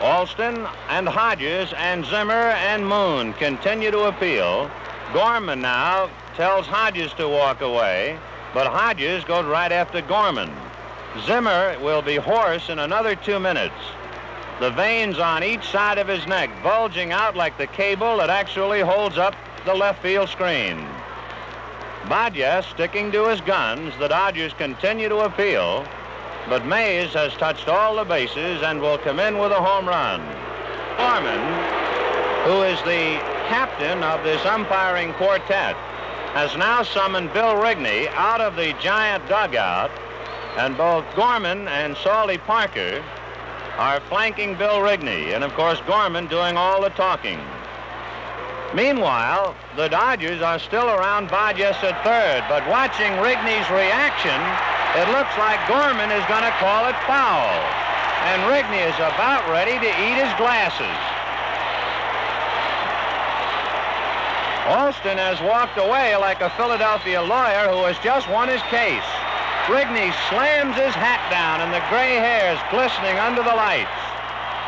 Alston 0.00 0.64
and 0.88 1.08
Hodges 1.08 1.72
and 1.76 2.06
Zimmer 2.06 2.32
and 2.32 2.86
Moon 2.86 3.32
continue 3.32 3.90
to 3.90 4.04
appeal. 4.04 4.70
Gorman 5.12 5.60
now 5.60 6.08
tells 6.36 6.66
Hodges 6.66 7.12
to 7.14 7.28
walk 7.28 7.62
away, 7.62 8.18
but 8.52 8.66
Hodges 8.66 9.24
goes 9.24 9.46
right 9.46 9.72
after 9.72 10.02
Gorman. 10.02 10.52
Zimmer 11.24 11.78
will 11.80 12.02
be 12.02 12.16
hoarse 12.16 12.68
in 12.68 12.78
another 12.78 13.16
two 13.16 13.40
minutes. 13.40 13.74
The 14.60 14.70
veins 14.70 15.18
on 15.18 15.42
each 15.42 15.66
side 15.66 15.96
of 15.96 16.08
his 16.08 16.26
neck 16.26 16.50
bulging 16.62 17.10
out 17.10 17.36
like 17.36 17.56
the 17.56 17.66
cable 17.66 18.18
that 18.18 18.28
actually 18.28 18.80
holds 18.80 19.16
up 19.16 19.34
the 19.64 19.74
left 19.74 20.02
field 20.02 20.28
screen. 20.28 20.86
Boggess 22.04 22.70
sticking 22.70 23.10
to 23.12 23.28
his 23.28 23.40
guns. 23.40 23.94
The 23.98 24.08
Dodgers 24.08 24.52
continue 24.52 25.08
to 25.08 25.20
appeal, 25.20 25.86
but 26.48 26.66
Mays 26.66 27.14
has 27.14 27.32
touched 27.34 27.68
all 27.68 27.96
the 27.96 28.04
bases 28.04 28.62
and 28.62 28.80
will 28.80 28.98
come 28.98 29.20
in 29.20 29.38
with 29.38 29.52
a 29.52 29.60
home 29.60 29.88
run. 29.88 30.20
Gorman, 30.98 31.40
who 32.44 32.62
is 32.62 32.78
the 32.82 33.18
captain 33.48 34.02
of 34.02 34.22
this 34.22 34.44
umpiring 34.44 35.14
quartet, 35.14 35.76
has 36.36 36.54
now 36.58 36.82
summoned 36.82 37.32
Bill 37.32 37.56
Rigney 37.56 38.12
out 38.12 38.42
of 38.42 38.56
the 38.56 38.76
giant 38.82 39.26
dugout, 39.26 39.90
and 40.58 40.76
both 40.76 41.02
Gorman 41.16 41.66
and 41.66 41.96
Salty 41.96 42.36
Parker 42.36 43.02
are 43.78 44.00
flanking 44.12 44.54
Bill 44.54 44.84
Rigney, 44.84 45.32
and 45.32 45.42
of 45.42 45.54
course 45.54 45.80
Gorman 45.86 46.26
doing 46.26 46.58
all 46.58 46.82
the 46.82 46.90
talking. 46.90 47.40
Meanwhile, 48.74 49.56
the 49.76 49.88
Dodgers 49.88 50.42
are 50.42 50.58
still 50.58 50.90
around 50.90 51.30
Boggess 51.30 51.80
at 51.80 51.96
third, 52.04 52.44
but 52.52 52.68
watching 52.68 53.16
Rigney's 53.24 53.70
reaction, 53.72 54.36
it 54.92 55.08
looks 55.16 55.32
like 55.40 55.56
Gorman 55.64 56.12
is 56.12 56.26
going 56.28 56.44
to 56.44 56.52
call 56.60 56.84
it 56.84 56.96
foul. 57.08 57.48
And 58.28 58.44
Rigney 58.52 58.84
is 58.84 58.96
about 59.00 59.48
ready 59.48 59.80
to 59.80 59.90
eat 60.04 60.20
his 60.20 60.32
glasses. 60.36 61.15
Alston 64.66 65.16
has 65.16 65.38
walked 65.46 65.78
away 65.78 66.16
like 66.16 66.42
a 66.42 66.50
Philadelphia 66.58 67.22
lawyer 67.22 67.70
who 67.70 67.86
has 67.86 67.94
just 68.02 68.26
won 68.28 68.48
his 68.50 68.62
case. 68.66 69.06
Rigney 69.70 70.10
slams 70.26 70.74
his 70.74 70.90
hat 70.90 71.22
down 71.30 71.62
and 71.62 71.70
the 71.70 71.82
gray 71.86 72.18
hairs 72.18 72.58
glistening 72.74 73.14
under 73.14 73.46
the 73.46 73.54
lights. 73.54 73.94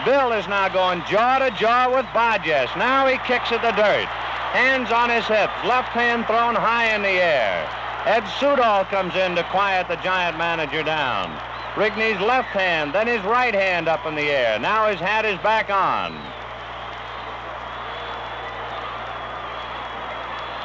Bill 0.06 0.30
is 0.38 0.46
now 0.46 0.70
going 0.70 1.02
jaw 1.10 1.42
to 1.42 1.50
jaw 1.50 1.90
with 1.90 2.06
Boggess. 2.14 2.70
Now 2.78 3.10
he 3.10 3.18
kicks 3.26 3.50
at 3.50 3.62
the 3.62 3.74
dirt. 3.74 4.06
Hands 4.54 4.86
on 4.94 5.10
his 5.10 5.26
hips, 5.26 5.58
left 5.66 5.90
hand 5.90 6.26
thrown 6.30 6.54
high 6.54 6.94
in 6.94 7.02
the 7.02 7.18
air. 7.18 7.66
Ed 8.06 8.22
Sudol 8.38 8.88
comes 8.90 9.16
in 9.16 9.34
to 9.34 9.42
quiet 9.50 9.88
the 9.88 9.98
giant 10.06 10.38
manager 10.38 10.84
down. 10.84 11.34
Rigney's 11.74 12.22
left 12.22 12.54
hand, 12.54 12.94
then 12.94 13.06
his 13.06 13.22
right 13.26 13.54
hand 13.54 13.88
up 13.88 14.06
in 14.06 14.14
the 14.14 14.30
air. 14.30 14.58
Now 14.58 14.86
his 14.86 15.00
hat 15.00 15.24
is 15.24 15.38
back 15.42 15.70
on. 15.70 16.14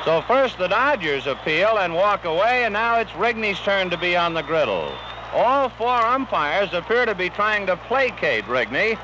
So 0.06 0.22
first 0.24 0.58
the 0.58 0.68
Dodgers 0.68 1.28
appeal 1.28 1.78
and 1.78 1.96
walk 1.96 2.26
away, 2.26 2.66
and 2.66 2.74
now 2.74 3.00
it's 3.00 3.12
Rigney's 3.12 3.60
turn 3.62 3.90
to 3.90 3.98
be 3.98 4.18
on 4.18 4.34
the 4.34 4.42
griddle. 4.42 4.92
All 5.32 5.70
four 5.70 5.96
umpires 5.96 6.74
appear 6.74 7.06
to 7.06 7.16
be 7.16 7.30
trying 7.30 7.66
to 7.68 7.78
placate 7.78 8.44
Rigney. 8.44 9.00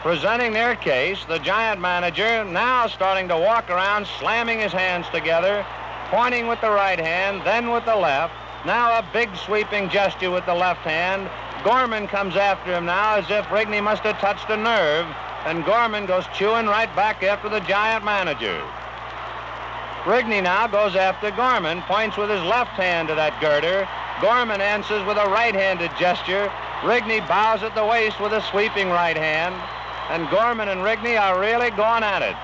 Presenting 0.00 0.54
their 0.54 0.74
case, 0.74 1.26
the 1.26 1.38
Giant 1.38 1.82
manager 1.82 2.44
now 2.44 2.86
starting 2.86 3.28
to 3.28 3.36
walk 3.36 3.68
around, 3.68 4.06
slamming 4.18 4.58
his 4.58 4.72
hands 4.72 5.06
together, 5.10 5.66
pointing 6.06 6.46
with 6.48 6.60
the 6.62 6.70
right 6.70 6.98
hand, 6.98 7.42
then 7.44 7.70
with 7.70 7.84
the 7.84 7.94
left. 7.94 8.32
Now 8.64 8.98
a 8.98 9.06
big 9.12 9.28
sweeping 9.36 9.90
gesture 9.90 10.30
with 10.30 10.46
the 10.46 10.54
left 10.54 10.80
hand. 10.80 11.28
Gorman 11.62 12.08
comes 12.08 12.36
after 12.36 12.72
him 12.72 12.86
now 12.86 13.16
as 13.16 13.26
if 13.28 13.44
Rigney 13.46 13.82
must 13.82 14.02
have 14.04 14.18
touched 14.18 14.48
a 14.48 14.56
nerve, 14.56 15.06
and 15.44 15.62
Gorman 15.66 16.06
goes 16.06 16.24
chewing 16.34 16.66
right 16.66 16.94
back 16.96 17.22
after 17.22 17.50
the 17.50 17.60
Giant 17.60 18.02
manager. 18.02 18.64
Rigney 20.04 20.42
now 20.42 20.66
goes 20.66 20.96
after 20.96 21.30
Gorman, 21.30 21.80
points 21.82 22.16
with 22.16 22.28
his 22.28 22.42
left 22.42 22.72
hand 22.72 23.06
to 23.06 23.14
that 23.14 23.38
girder. 23.40 23.86
Gorman 24.20 24.60
answers 24.60 25.06
with 25.06 25.16
a 25.16 25.30
right-handed 25.30 25.92
gesture. 25.94 26.50
Rigney 26.82 27.22
bows 27.28 27.62
at 27.62 27.74
the 27.76 27.86
waist 27.86 28.18
with 28.18 28.32
a 28.32 28.42
sweeping 28.50 28.90
right 28.90 29.16
hand. 29.16 29.54
And 30.10 30.28
Gorman 30.28 30.68
and 30.68 30.82
Rigney 30.82 31.14
are 31.14 31.38
really 31.38 31.70
going 31.70 32.02
at 32.02 32.22
it. 32.22 32.34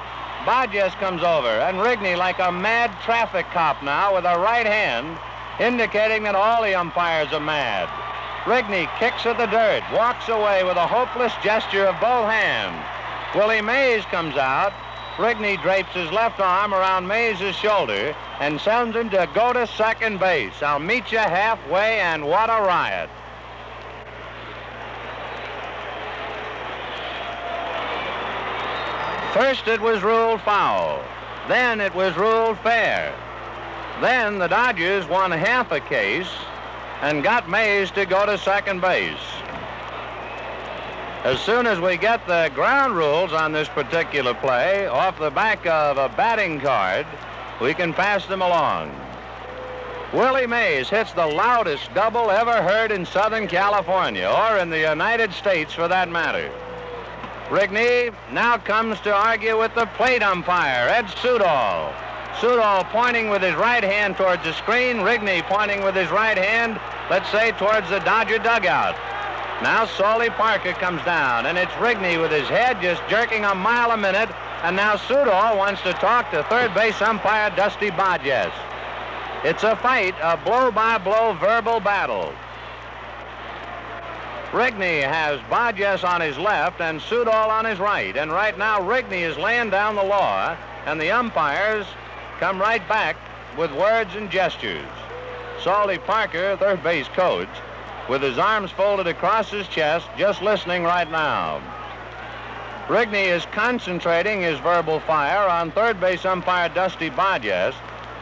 Boggess 0.47 0.95
comes 1.03 1.27
over, 1.27 1.51
and 1.51 1.79
Rigney, 1.79 2.17
like 2.17 2.39
a 2.39 2.53
mad 2.53 2.95
traffic 3.03 3.47
cop 3.51 3.83
now, 3.83 4.15
with 4.15 4.25
a 4.25 4.39
right 4.39 4.65
hand, 4.65 5.19
indicating 5.59 6.23
that 6.23 6.39
all 6.39 6.63
the 6.63 6.79
umpires 6.79 7.33
are 7.33 7.43
mad. 7.43 7.91
Rigney 8.47 8.87
kicks 9.03 9.27
at 9.27 9.37
the 9.37 9.51
dirt, 9.51 9.83
walks 9.93 10.29
away 10.29 10.63
with 10.63 10.77
a 10.77 10.87
hopeless 10.87 11.35
gesture 11.43 11.87
of 11.87 11.99
both 12.01 12.31
hands. 12.31 12.79
Willie 13.35 13.61
Mays 13.61 14.07
comes 14.07 14.37
out, 14.37 14.73
Rigney 15.19 15.61
drapes 15.61 15.93
his 15.95 16.11
left 16.13 16.39
arm 16.39 16.73
around 16.73 17.09
Mays' 17.09 17.53
shoulder 17.57 18.15
and 18.39 18.61
sends 18.61 18.95
him 18.95 19.11
to 19.11 19.29
go 19.35 19.53
to 19.53 19.67
second 19.67 20.21
base. 20.21 20.63
I'll 20.63 20.79
meet 20.79 21.11
you 21.11 21.19
halfway, 21.19 21.99
and 21.99 22.25
what 22.25 22.49
a 22.49 22.63
riot. 22.63 23.11
First 29.35 29.67
it 29.67 29.81
was 29.81 30.05
ruled 30.05 30.41
foul. 30.43 31.03
Then 31.49 31.81
it 31.81 31.93
was 31.97 32.17
ruled 32.17 32.59
fair. 32.61 33.13
Then 34.01 34.39
the 34.39 34.47
Dodgers 34.47 35.09
won 35.09 35.33
half 35.33 35.73
a 35.73 35.81
case 35.81 36.31
and 37.03 37.25
got 37.25 37.49
Mays 37.49 37.91
to 37.93 38.07
go 38.07 38.25
to 38.25 38.39
second 38.39 38.81
base. 38.81 39.19
As 41.25 41.41
soon 41.41 41.67
as 41.67 41.81
we 41.81 41.97
get 41.97 42.25
the 42.29 42.49
ground 42.55 42.95
rules 42.95 43.33
on 43.33 43.53
this 43.53 43.69
particular 43.69 44.35
play 44.35 44.87
off 44.87 45.19
the 45.19 45.31
back 45.31 45.67
of 45.67 45.99
a 45.99 46.09
batting 46.17 46.61
card, 46.61 47.07
we 47.61 47.75
can 47.75 47.93
pass 47.93 48.25
them 48.27 48.41
along. 48.41 48.95
Willie 50.13 50.47
Mays 50.47 50.89
hits 50.89 51.13
the 51.13 51.27
loudest 51.27 51.93
double 51.93 52.31
ever 52.31 52.63
heard 52.63 52.93
in 52.93 53.05
Southern 53.05 53.49
California, 53.49 54.29
or 54.29 54.59
in 54.59 54.71
the 54.71 54.79
United 54.79 55.33
States 55.33 55.73
for 55.75 55.89
that 55.89 56.09
matter. 56.09 56.53
Rigney 57.49 58.15
now 58.33 58.57
comes 58.57 59.01
to 59.01 59.13
argue 59.13 59.59
with 59.59 59.75
the 59.75 59.87
plate 59.97 60.23
umpire, 60.23 60.89
Ed 60.89 61.07
Sudol. 61.07 61.93
Sudol 62.37 62.85
pointing 62.91 63.29
with 63.29 63.43
his 63.43 63.57
right 63.57 63.83
hand 63.83 64.17
towards 64.17 64.45
the 64.45 64.53
screen, 64.53 64.99
Rigney 64.99 65.43
pointing 65.43 65.83
with 65.83 65.97
his 65.97 66.11
right 66.11 66.39
hand, 66.39 66.79
let's 67.11 67.29
say, 67.31 67.51
towards 67.53 67.91
the 67.91 67.99
Dodger 67.99 68.39
dugout. 68.39 68.95
Now 69.63 69.87
Salty 69.87 70.31
Parker 70.31 70.73
comes 70.73 71.03
down, 71.05 71.47
and 71.47 71.59
it's 71.59 71.73
Rigney 71.73 72.21
with 72.21 72.31
his 72.31 72.49
head 72.49 72.81
just 72.81 73.03
jerking 73.09 73.45
a 73.45 73.57
mile 73.57 73.91
a 73.91 73.97
minute, 73.97 74.31
and 74.63 74.77
now 74.77 74.95
Sudol 74.95 75.57
wants 75.57 75.83
to 75.83 75.93
talk 75.95 76.31
to 76.31 76.45
third 76.45 76.73
base 76.75 77.03
umpire 77.03 77.51
Dusty 77.57 77.91
Boggess. 77.91 78.53
It's 79.43 79.65
a 79.65 79.75
fight, 79.75 80.15
a 80.23 80.37
blow-by-blow 80.37 81.35
verbal 81.41 81.81
battle. 81.81 82.33
Rigney 84.53 85.03
has 85.03 85.41
Boggess 85.51 86.05
on 86.09 86.21
his 86.21 86.39
left 86.39 86.81
and 86.81 87.01
Sudol 87.01 87.49
on 87.49 87.65
his 87.65 87.81
right, 87.81 88.17
and 88.17 88.31
right 88.31 88.57
now 88.57 88.79
Rigney 88.79 89.23
is 89.29 89.37
laying 89.37 89.71
down 89.71 89.97
the 89.97 90.05
law, 90.05 90.57
and 90.87 91.01
the 91.01 91.11
umpires 91.11 91.87
come 92.39 92.61
right 92.61 92.87
back 92.89 93.17
with 93.57 93.73
words 93.73 94.15
and 94.15 94.31
gestures. 94.31 94.87
Salty 95.65 95.99
Parker, 95.99 96.57
third 96.59 96.81
base 96.85 97.09
coach, 97.09 97.49
with 98.09 98.23
his 98.23 98.39
arms 98.39 98.71
folded 98.71 99.07
across 99.07 99.51
his 99.51 99.69
chest, 99.69 100.09
just 100.17 100.43
listening 100.43 100.83
right 100.83 101.11
now. 101.11 101.61
Rigney 102.89 103.27
is 103.27 103.45
concentrating 103.53 104.41
his 104.41 104.59
verbal 104.61 105.01
fire 105.01 105.47
on 105.49 105.71
third 105.73 106.01
base 106.01 106.25
umpire 106.25 106.71
Dusty 106.71 107.11
Boggess. 107.11 107.75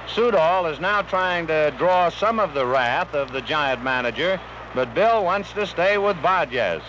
Sudol 0.09 0.73
is 0.73 0.81
now 0.81 1.02
trying 1.02 1.47
to 1.47 1.73
draw 1.78 2.09
some 2.09 2.40
of 2.40 2.52
the 2.52 2.66
wrath 2.66 3.14
of 3.14 3.33
the 3.33 3.40
Giant 3.40 3.83
manager, 3.85 4.40
but 4.75 4.93
Bill 4.95 5.23
wants 5.23 5.52
to 5.52 5.66
stay 5.66 5.99
with 5.99 6.16
Boggess. 6.16 6.83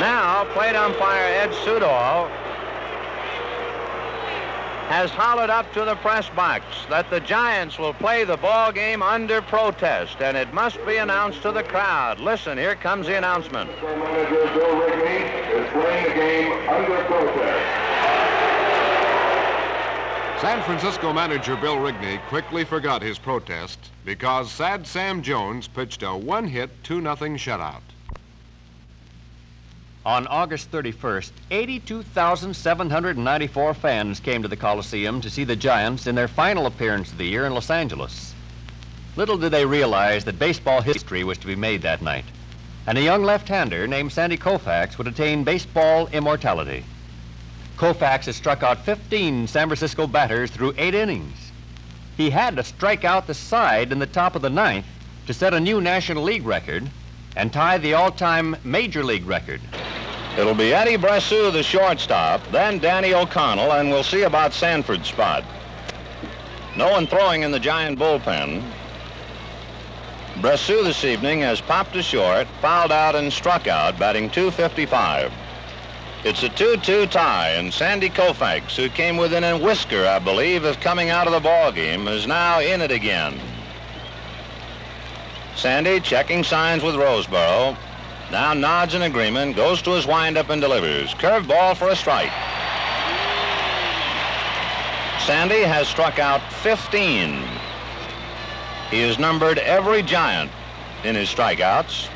Now, 0.00 0.44
plate 0.54 0.74
umpire 0.74 1.24
Ed 1.42 1.50
Sudol 1.50 2.30
has 4.94 5.10
hollered 5.10 5.50
up 5.50 5.72
to 5.72 5.84
the 5.84 5.96
press 5.96 6.28
box 6.36 6.64
that 6.88 7.10
the 7.10 7.18
Giants 7.18 7.80
will 7.80 7.94
play 7.94 8.22
the 8.22 8.36
ball 8.36 8.70
game 8.70 9.02
under 9.02 9.42
protest, 9.42 10.20
and 10.20 10.36
it 10.36 10.54
must 10.54 10.78
be 10.86 10.98
announced 10.98 11.42
to 11.42 11.50
the 11.50 11.64
crowd. 11.64 12.20
Listen, 12.20 12.56
here 12.56 12.76
comes 12.76 13.08
the 13.08 13.18
announcement. 13.18 13.68
Manager 13.82 14.44
Bill 14.54 14.76
Rigney 14.76 15.50
is 15.50 15.68
playing 15.72 16.04
the 16.04 16.14
game 16.14 16.68
under 16.68 17.04
protest. 17.06 17.80
San 20.40 20.62
Francisco 20.62 21.12
manager 21.12 21.56
Bill 21.56 21.78
Rigney 21.78 22.20
quickly 22.28 22.62
forgot 22.64 23.02
his 23.02 23.18
protest 23.18 23.80
because 24.04 24.48
Sad 24.52 24.86
Sam 24.86 25.22
Jones 25.22 25.66
pitched 25.66 26.04
a 26.04 26.16
one-hit, 26.16 26.70
two-nothing 26.84 27.36
shutout. 27.36 27.82
On 30.06 30.26
August 30.26 30.70
31st, 30.70 31.30
82,794 31.50 33.72
fans 33.72 34.20
came 34.20 34.42
to 34.42 34.48
the 34.48 34.56
Coliseum 34.56 35.22
to 35.22 35.30
see 35.30 35.44
the 35.44 35.56
Giants 35.56 36.06
in 36.06 36.14
their 36.14 36.28
final 36.28 36.66
appearance 36.66 37.10
of 37.10 37.16
the 37.16 37.24
year 37.24 37.46
in 37.46 37.54
Los 37.54 37.70
Angeles. 37.70 38.34
Little 39.16 39.38
did 39.38 39.50
they 39.50 39.64
realize 39.64 40.26
that 40.26 40.38
baseball 40.38 40.82
history 40.82 41.24
was 41.24 41.38
to 41.38 41.46
be 41.46 41.56
made 41.56 41.80
that 41.82 42.02
night, 42.02 42.26
and 42.86 42.98
a 42.98 43.02
young 43.02 43.22
left-hander 43.22 43.86
named 43.86 44.12
Sandy 44.12 44.36
Koufax 44.36 44.98
would 44.98 45.06
attain 45.06 45.42
baseball 45.42 46.06
immortality. 46.08 46.84
Koufax 47.78 48.26
has 48.26 48.36
struck 48.36 48.62
out 48.62 48.84
15 48.84 49.46
San 49.46 49.68
Francisco 49.68 50.06
batters 50.06 50.50
through 50.50 50.74
eight 50.76 50.94
innings. 50.94 51.50
He 52.18 52.28
had 52.28 52.56
to 52.56 52.62
strike 52.62 53.04
out 53.04 53.26
the 53.26 53.32
side 53.32 53.90
in 53.90 54.00
the 54.00 54.06
top 54.06 54.36
of 54.36 54.42
the 54.42 54.50
ninth 54.50 54.84
to 55.26 55.32
set 55.32 55.54
a 55.54 55.60
new 55.60 55.80
National 55.80 56.24
League 56.24 56.44
record 56.44 56.90
and 57.36 57.52
tie 57.52 57.78
the 57.78 57.94
all-time 57.94 58.56
Major 58.64 59.04
League 59.04 59.26
record. 59.26 59.60
It'll 60.38 60.54
be 60.54 60.74
Eddie 60.74 60.96
Bressoud, 60.96 61.52
the 61.52 61.62
shortstop, 61.62 62.40
then 62.50 62.78
Danny 62.78 63.14
O'Connell, 63.14 63.72
and 63.72 63.90
we'll 63.90 64.02
see 64.02 64.22
about 64.22 64.52
Sanford's 64.52 65.08
spot. 65.08 65.44
No 66.76 66.90
one 66.90 67.06
throwing 67.06 67.42
in 67.42 67.52
the 67.52 67.60
Giant 67.60 67.98
bullpen. 67.98 68.62
Bressoud 70.36 70.84
this 70.84 71.04
evening 71.04 71.40
has 71.40 71.60
popped 71.60 71.94
a 71.94 72.02
short, 72.02 72.48
fouled 72.60 72.90
out, 72.90 73.14
and 73.14 73.32
struck 73.32 73.68
out, 73.68 73.96
batting 73.96 74.28
255. 74.30 75.32
It's 76.24 76.42
a 76.42 76.48
2-2 76.48 77.10
tie, 77.10 77.50
and 77.50 77.72
Sandy 77.72 78.08
Koufax, 78.08 78.74
who 78.74 78.88
came 78.88 79.16
within 79.16 79.44
a 79.44 79.56
whisker, 79.56 80.04
I 80.04 80.18
believe, 80.18 80.64
of 80.64 80.80
coming 80.80 81.10
out 81.10 81.28
of 81.28 81.32
the 81.32 81.40
ball 81.40 81.70
game, 81.70 82.08
is 82.08 82.26
now 82.26 82.60
in 82.60 82.80
it 82.80 82.90
again. 82.90 83.38
Sandy 85.56 86.00
checking 86.00 86.44
signs 86.44 86.82
with 86.82 86.94
Roseboro. 86.94 87.76
Now 88.30 88.54
nods 88.54 88.94
in 88.94 89.02
agreement, 89.02 89.56
goes 89.56 89.80
to 89.82 89.90
his 89.92 90.06
windup 90.06 90.50
and 90.50 90.60
delivers. 90.60 91.14
Curveball 91.14 91.76
for 91.76 91.88
a 91.88 91.96
strike. 91.96 92.32
Sandy 95.24 95.62
has 95.62 95.88
struck 95.88 96.18
out 96.18 96.40
15. 96.52 97.42
He 98.90 99.00
has 99.00 99.18
numbered 99.18 99.58
every 99.58 100.02
giant 100.02 100.50
in 101.04 101.14
his 101.14 101.28
strikeouts. 101.28 102.08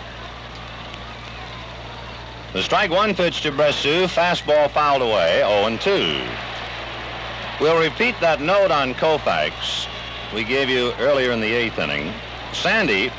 The 2.52 2.62
strike 2.62 2.90
one 2.90 3.14
pitch 3.14 3.42
to 3.42 3.52
Bressoud, 3.52 4.09
fastball 4.09 4.71
fouled 4.71 5.02
away, 5.02 5.42
0-2. 5.45 6.26
We'll 7.61 7.80
repeat 7.80 8.14
that 8.21 8.40
note 8.40 8.71
on 8.71 8.95
Koufax 8.95 9.88
we 10.35 10.45
gave 10.45 10.68
you 10.68 10.92
earlier 10.99 11.33
in 11.33 11.40
the 11.40 11.52
eighth 11.52 11.78
inning. 11.78 12.12
Sandy, 12.52 13.11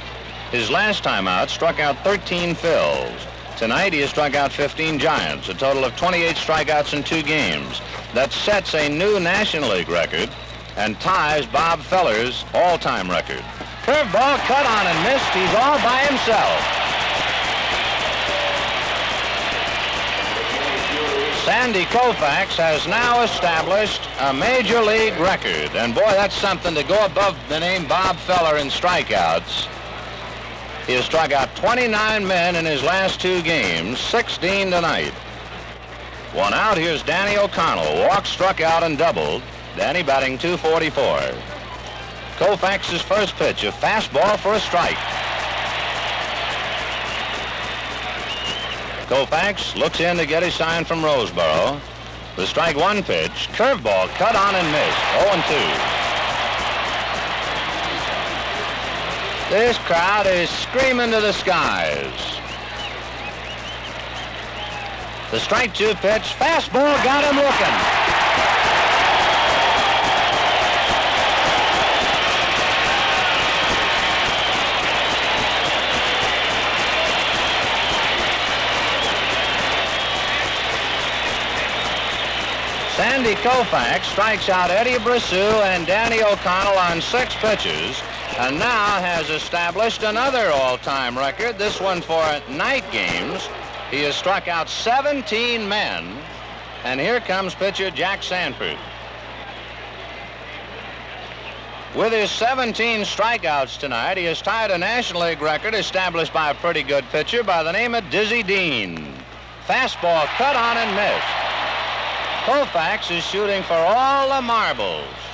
his 0.51 0.71
last 0.71 1.03
time 1.03 1.27
out, 1.27 1.49
struck 1.49 1.79
out 1.79 1.97
13 2.03 2.55
Phils. 2.55 3.27
Tonight 3.57 3.93
he 3.93 3.99
has 3.99 4.09
struck 4.09 4.35
out 4.35 4.51
15 4.51 4.97
Giants, 4.99 5.49
a 5.49 5.53
total 5.53 5.83
of 5.83 5.95
28 5.95 6.35
strikeouts 6.35 6.93
in 6.93 7.03
two 7.03 7.21
games. 7.21 7.81
That 8.13 8.31
sets 8.31 8.73
a 8.73 8.89
new 8.89 9.19
National 9.19 9.69
League 9.69 9.89
record 9.89 10.29
and 10.77 10.99
ties 10.99 11.45
Bob 11.45 11.81
Feller's 11.81 12.45
all-time 12.53 13.09
record. 13.09 13.43
Curveball 13.83 14.37
cut 14.47 14.65
on 14.65 14.87
and 14.87 14.99
missed. 15.03 15.29
He's 15.33 15.53
all 15.55 15.77
by 15.83 15.99
himself. 16.07 16.79
Sandy 21.43 21.83
Koufax 21.85 22.55
has 22.57 22.87
now 22.87 23.23
established 23.23 24.07
a 24.19 24.33
major 24.33 24.81
league 24.81 25.19
record. 25.19 25.75
And 25.75 25.93
boy, 25.95 26.11
that's 26.11 26.35
something 26.35 26.75
to 26.75 26.83
go 26.83 27.05
above 27.05 27.35
the 27.49 27.59
name 27.59 27.87
Bob 27.87 28.17
Feller 28.17 28.57
in 28.57 28.67
strikeouts. 28.67 29.67
He 30.89 30.95
has 30.95 31.05
struck 31.05 31.31
out 31.31 31.55
29 31.55 32.27
men 32.27 32.55
in 32.55 32.65
his 32.65 32.81
last 32.81 33.21
two 33.21 33.43
games, 33.43 33.99
16 33.99 34.71
tonight. 34.71 35.11
One 36.33 36.51
out, 36.51 36.79
here's 36.79 37.03
Danny 37.03 37.37
O'Connell. 37.37 38.07
Walk, 38.07 38.25
struck 38.25 38.59
out, 38.59 38.81
and 38.81 38.97
doubled. 38.97 39.43
Danny 39.77 40.01
batting 40.01 40.39
244. 40.39 41.19
Koufax's 42.39 43.03
first 43.03 43.35
pitch, 43.35 43.63
a 43.65 43.71
fastball 43.71 44.39
for 44.39 44.55
a 44.55 44.59
strike. 44.59 44.97
Koufax 49.05 49.75
looks 49.75 49.99
in 49.99 50.17
to 50.17 50.25
get 50.25 50.41
his 50.41 50.55
sign 50.55 50.85
from 50.85 51.01
Roseboro. 51.01 51.79
The 52.35 52.47
strike 52.47 52.75
one 52.75 53.03
pitch, 53.03 53.47
curveball 53.53 54.07
cut 54.15 54.35
on 54.35 54.55
and 54.55 54.71
missed, 54.71 54.97
0-2. 55.53 55.98
This 59.49 59.79
crowd 59.79 60.27
is 60.27 60.47
screaming 60.47 61.09
to 61.09 61.21
the 61.21 61.31
skies. 61.33 62.39
The 65.31 65.39
strike 65.39 65.73
two 65.73 65.95
pitch, 65.95 66.35
fastball 66.37 67.03
got 67.03 67.23
him 67.23 67.35
looking. 67.35 68.09
Sandy 82.95 83.33
Koufax 83.41 84.03
strikes 84.03 84.47
out 84.49 84.69
Eddie 84.69 84.99
Bressoud 84.99 85.63
and 85.63 85.87
Danny 85.87 86.21
O'Connell 86.21 86.77
on 86.77 87.01
six 87.01 87.33
pitches 87.37 87.99
and 88.39 88.57
now 88.57 89.01
has 89.01 89.29
established 89.29 90.03
another 90.03 90.49
all-time 90.51 91.17
record, 91.17 91.57
this 91.57 91.81
one 91.81 92.01
for 92.01 92.23
night 92.49 92.89
games. 92.89 93.49
He 93.91 94.03
has 94.03 94.15
struck 94.15 94.47
out 94.47 94.69
17 94.69 95.67
men, 95.67 96.17
and 96.85 97.01
here 97.01 97.19
comes 97.19 97.53
pitcher 97.53 97.91
Jack 97.91 98.23
Sanford. 98.23 98.77
With 101.93 102.13
his 102.13 102.31
17 102.31 103.01
strikeouts 103.01 103.77
tonight, 103.77 104.17
he 104.17 104.23
has 104.23 104.41
tied 104.41 104.71
a 104.71 104.77
National 104.77 105.23
League 105.23 105.41
record 105.41 105.75
established 105.75 106.31
by 106.31 106.51
a 106.51 106.55
pretty 106.55 106.83
good 106.83 107.03
pitcher 107.09 107.43
by 107.43 107.61
the 107.61 107.73
name 107.73 107.93
of 107.93 108.09
Dizzy 108.09 108.41
Dean. 108.41 109.15
Fastball 109.67 110.25
cut 110.37 110.55
on 110.55 110.77
and 110.77 110.95
missed. 110.95 111.27
Koufax 112.45 113.13
is 113.13 113.25
shooting 113.25 113.63
for 113.63 113.73
all 113.73 114.33
the 114.33 114.41
marbles. 114.41 115.28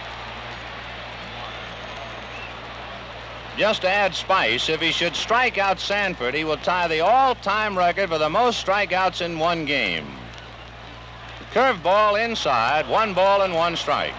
Just 3.57 3.81
to 3.81 3.89
add 3.89 4.13
spice, 4.13 4.67
if 4.67 4.81
he 4.81 4.91
should 4.91 5.15
strike 5.15 5.57
out 5.57 5.79
Sanford, 5.79 6.33
he 6.33 6.43
will 6.43 6.57
tie 6.57 6.89
the 6.89 6.99
all-time 6.99 7.77
record 7.77 8.09
for 8.09 8.17
the 8.17 8.29
most 8.29 8.65
strikeouts 8.65 9.21
in 9.21 9.39
one 9.39 9.63
game. 9.63 10.05
Curveball 11.53 12.23
inside, 12.23 12.89
one 12.89 13.13
ball 13.13 13.43
and 13.43 13.53
one 13.53 13.77
strike. 13.77 14.13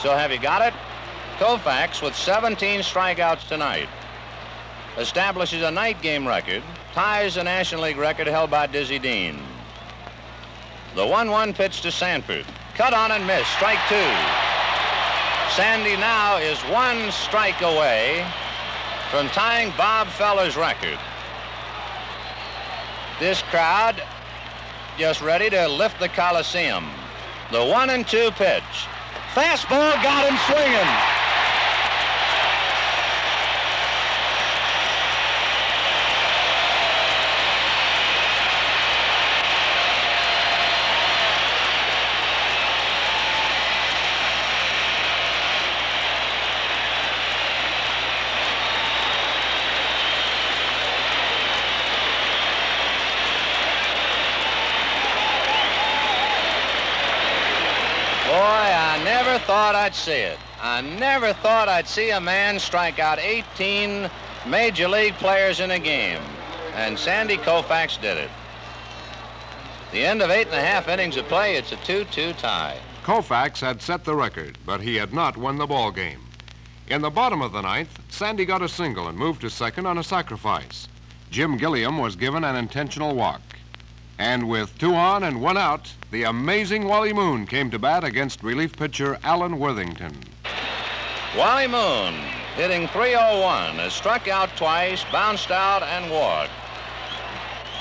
So 0.00 0.14
have 0.14 0.30
you 0.30 0.38
got 0.38 0.60
it? 0.60 0.74
Koufax 1.38 2.02
with 2.02 2.14
17 2.14 2.80
strikeouts 2.80 3.48
tonight 3.48 3.88
establishes 4.98 5.62
a 5.62 5.70
night 5.70 6.02
game 6.02 6.26
record, 6.26 6.62
ties 6.92 7.36
the 7.36 7.44
National 7.44 7.82
League 7.82 7.96
record 7.96 8.26
held 8.26 8.50
by 8.50 8.66
Dizzy 8.66 8.98
Dean. 8.98 9.38
The 10.94 11.04
1-1 11.04 11.54
pitch 11.54 11.80
to 11.82 11.92
Sanford. 11.92 12.44
Cut 12.74 12.92
on 12.92 13.12
and 13.12 13.26
miss. 13.26 13.46
Strike 13.48 13.78
two. 13.88 13.96
Sandy 15.54 15.96
now 15.96 16.36
is 16.38 16.58
one 16.64 17.10
strike 17.12 17.62
away 17.62 18.26
from 19.10 19.28
tying 19.28 19.72
Bob 19.76 20.06
Feller's 20.08 20.56
record. 20.56 20.98
This 23.18 23.42
crowd 23.42 24.02
just 24.98 25.22
ready 25.22 25.48
to 25.50 25.66
lift 25.68 25.98
the 25.98 26.08
Coliseum. 26.08 26.86
The 27.50 27.64
one 27.64 27.90
and 27.90 28.06
two 28.06 28.30
pitch. 28.32 28.62
Fastball 29.34 30.02
got 30.02 30.28
him 30.28 30.36
swinging. 30.46 31.18
Boy, 58.28 58.34
I 58.34 59.00
never 59.04 59.38
thought 59.46 59.74
I'd 59.88 59.94
see 59.94 60.12
it. 60.12 60.38
I 60.60 60.82
never 60.82 61.32
thought 61.32 61.66
I'd 61.66 61.88
see 61.88 62.10
a 62.10 62.20
man 62.20 62.58
strike 62.58 62.98
out 62.98 63.18
18 63.18 64.10
major 64.46 64.86
league 64.86 65.14
players 65.14 65.60
in 65.60 65.70
a 65.70 65.78
game. 65.78 66.20
And 66.74 66.98
Sandy 66.98 67.38
Koufax 67.38 67.98
did 67.98 68.18
it. 68.18 68.28
The 69.90 70.04
end 70.04 70.20
of 70.20 70.28
eight 70.28 70.48
and 70.48 70.56
a 70.56 70.60
half 70.60 70.88
innings 70.88 71.16
of 71.16 71.24
play, 71.24 71.56
it's 71.56 71.72
a 71.72 71.76
2-2 71.76 72.36
tie. 72.36 72.78
Koufax 73.02 73.60
had 73.60 73.80
set 73.80 74.04
the 74.04 74.14
record, 74.14 74.58
but 74.66 74.82
he 74.82 74.96
had 74.96 75.14
not 75.14 75.38
won 75.38 75.56
the 75.56 75.66
ball 75.66 75.90
game. 75.90 76.20
In 76.88 77.00
the 77.00 77.08
bottom 77.08 77.40
of 77.40 77.52
the 77.52 77.62
ninth, 77.62 77.98
Sandy 78.10 78.44
got 78.44 78.60
a 78.60 78.68
single 78.68 79.08
and 79.08 79.16
moved 79.16 79.40
to 79.40 79.48
second 79.48 79.86
on 79.86 79.96
a 79.96 80.04
sacrifice. 80.04 80.86
Jim 81.30 81.56
Gilliam 81.56 81.96
was 81.96 82.14
given 82.14 82.44
an 82.44 82.56
intentional 82.56 83.14
walk. 83.14 83.40
And 84.18 84.48
with 84.48 84.76
two 84.78 84.94
on 84.94 85.22
and 85.22 85.40
one 85.40 85.56
out, 85.56 85.92
the 86.10 86.24
amazing 86.24 86.84
Wally 86.86 87.12
Moon 87.12 87.46
came 87.46 87.70
to 87.70 87.78
bat 87.78 88.02
against 88.02 88.42
relief 88.42 88.76
pitcher 88.76 89.18
Allen 89.22 89.58
Worthington. 89.58 90.16
Wally 91.36 91.68
Moon, 91.68 92.14
hitting 92.56 92.88
301, 92.88 93.76
has 93.76 93.92
struck 93.92 94.26
out 94.26 94.48
twice, 94.56 95.04
bounced 95.12 95.52
out, 95.52 95.82
and 95.82 96.10
walked. 96.10 96.50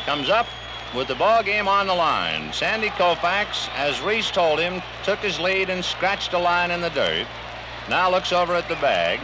Comes 0.06 0.30
up 0.30 0.48
with 0.96 1.08
the 1.08 1.16
ball 1.16 1.42
game 1.42 1.68
on 1.68 1.88
the 1.88 1.96
line. 1.96 2.54
Sandy 2.54 2.90
Koufax, 2.90 3.70
as 3.76 4.00
Reese 4.02 4.30
told 4.30 4.60
him, 4.60 4.82
took 5.04 5.20
his 5.20 5.40
lead 5.40 5.70
and 5.70 5.84
scratched 5.84 6.34
a 6.34 6.40
line 6.40 6.72
in 6.72 6.82
the 6.82 6.90
dirt. 6.92 7.26
Now 7.90 8.12
looks 8.12 8.32
over 8.32 8.54
at 8.54 8.70
the 8.70 8.76
bag. 8.76 9.20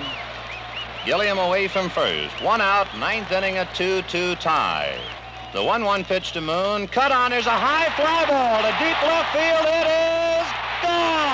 Gilliam 1.05 1.37
away 1.37 1.67
from 1.67 1.89
first. 1.89 2.41
One 2.41 2.61
out, 2.61 2.87
ninth 2.97 3.31
inning, 3.31 3.57
a 3.57 3.65
2-2 3.65 4.39
tie. 4.39 4.97
The 5.53 5.59
1-1 5.59 6.03
pitch 6.05 6.31
to 6.31 6.41
Moon. 6.41 6.87
Cut 6.87 7.11
on. 7.11 7.29
There's 7.29 7.45
a 7.45 7.51
high 7.51 7.85
fly 7.95 8.25
ball 8.25 8.63
to 8.63 8.71
deep 8.83 8.99
left 9.03 9.31
field. 9.33 9.67
It 9.67 9.85
is 9.85 10.51
gone. 10.81 11.33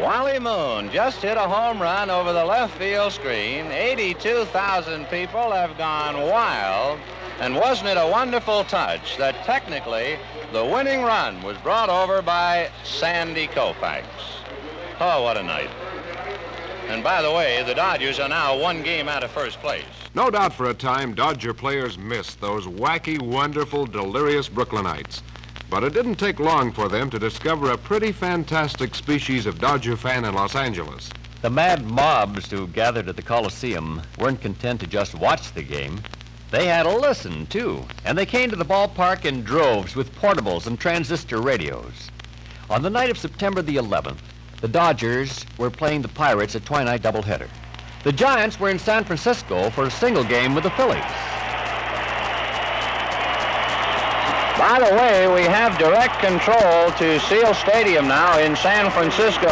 Wally 0.00 0.38
Just 0.92 1.22
hit 1.22 1.36
a 1.36 1.48
home 1.48 1.80
run 1.80 2.10
over 2.10 2.32
the 2.32 2.44
left 2.44 2.76
field 2.76 3.12
screen. 3.12 3.66
82,000 3.66 5.06
people 5.06 5.52
have 5.52 5.78
gone 5.78 6.16
wild. 6.28 6.98
And 7.38 7.54
wasn't 7.54 7.90
it 7.90 7.96
a 7.96 8.08
wonderful 8.10 8.64
touch 8.64 9.16
that 9.16 9.44
technically 9.44 10.18
the 10.52 10.64
winning 10.64 11.02
run 11.02 11.40
was 11.42 11.56
brought 11.58 11.90
over 11.90 12.22
by 12.22 12.70
Sandy 12.82 13.46
Koufax? 13.46 14.04
Oh, 14.98 15.22
what 15.22 15.36
a 15.36 15.42
night. 15.44 15.70
And 16.88 17.04
by 17.04 17.22
the 17.22 17.30
way, 17.30 17.62
the 17.62 17.74
Dodgers 17.74 18.18
are 18.18 18.28
now 18.28 18.58
one 18.58 18.82
game 18.82 19.08
out 19.08 19.22
of 19.22 19.30
first 19.30 19.60
place. 19.60 19.84
No 20.16 20.28
doubt 20.28 20.52
for 20.52 20.70
a 20.70 20.74
time, 20.74 21.14
Dodger 21.14 21.54
players 21.54 21.98
missed 21.98 22.40
those 22.40 22.66
wacky, 22.66 23.22
wonderful, 23.22 23.86
delirious 23.86 24.48
Brooklynites. 24.48 25.22
But 25.70 25.84
it 25.84 25.94
didn't 25.94 26.16
take 26.16 26.40
long 26.40 26.72
for 26.72 26.88
them 26.88 27.10
to 27.10 27.18
discover 27.18 27.70
a 27.70 27.78
pretty 27.78 28.10
fantastic 28.10 28.92
species 28.92 29.46
of 29.46 29.60
Dodger 29.60 29.96
fan 29.96 30.24
in 30.24 30.34
Los 30.34 30.56
Angeles. 30.56 31.08
The 31.42 31.48
mad 31.48 31.86
mobs 31.86 32.50
who 32.50 32.66
gathered 32.66 33.08
at 33.08 33.14
the 33.14 33.22
Coliseum 33.22 34.02
weren't 34.18 34.40
content 34.40 34.80
to 34.80 34.88
just 34.88 35.14
watch 35.14 35.54
the 35.54 35.62
game. 35.62 36.00
They 36.50 36.66
had 36.66 36.86
a 36.86 36.96
listen, 36.96 37.46
too, 37.46 37.84
and 38.04 38.18
they 38.18 38.26
came 38.26 38.50
to 38.50 38.56
the 38.56 38.64
ballpark 38.64 39.24
in 39.24 39.44
droves 39.44 39.94
with 39.94 40.12
portables 40.16 40.66
and 40.66 40.78
transistor 40.78 41.40
radios. 41.40 42.10
On 42.68 42.82
the 42.82 42.90
night 42.90 43.10
of 43.10 43.16
September 43.16 43.62
the 43.62 43.76
11th, 43.76 44.18
the 44.60 44.68
Dodgers 44.68 45.46
were 45.56 45.70
playing 45.70 46.02
the 46.02 46.08
Pirates 46.08 46.56
at 46.56 46.64
twilight 46.64 47.02
doubleheader. 47.02 47.48
The 48.02 48.12
Giants 48.12 48.58
were 48.58 48.70
in 48.70 48.78
San 48.80 49.04
Francisco 49.04 49.70
for 49.70 49.84
a 49.84 49.90
single 49.90 50.24
game 50.24 50.52
with 50.54 50.64
the 50.64 50.70
Phillies. 50.70 51.29
By 54.60 54.78
the 54.78 54.94
way, 54.94 55.26
we 55.26 55.48
have 55.48 55.78
direct 55.78 56.20
control 56.20 56.92
to 56.98 57.18
Seal 57.20 57.54
Stadium 57.54 58.06
now 58.06 58.38
in 58.38 58.54
San 58.56 58.90
Francisco. 58.90 59.48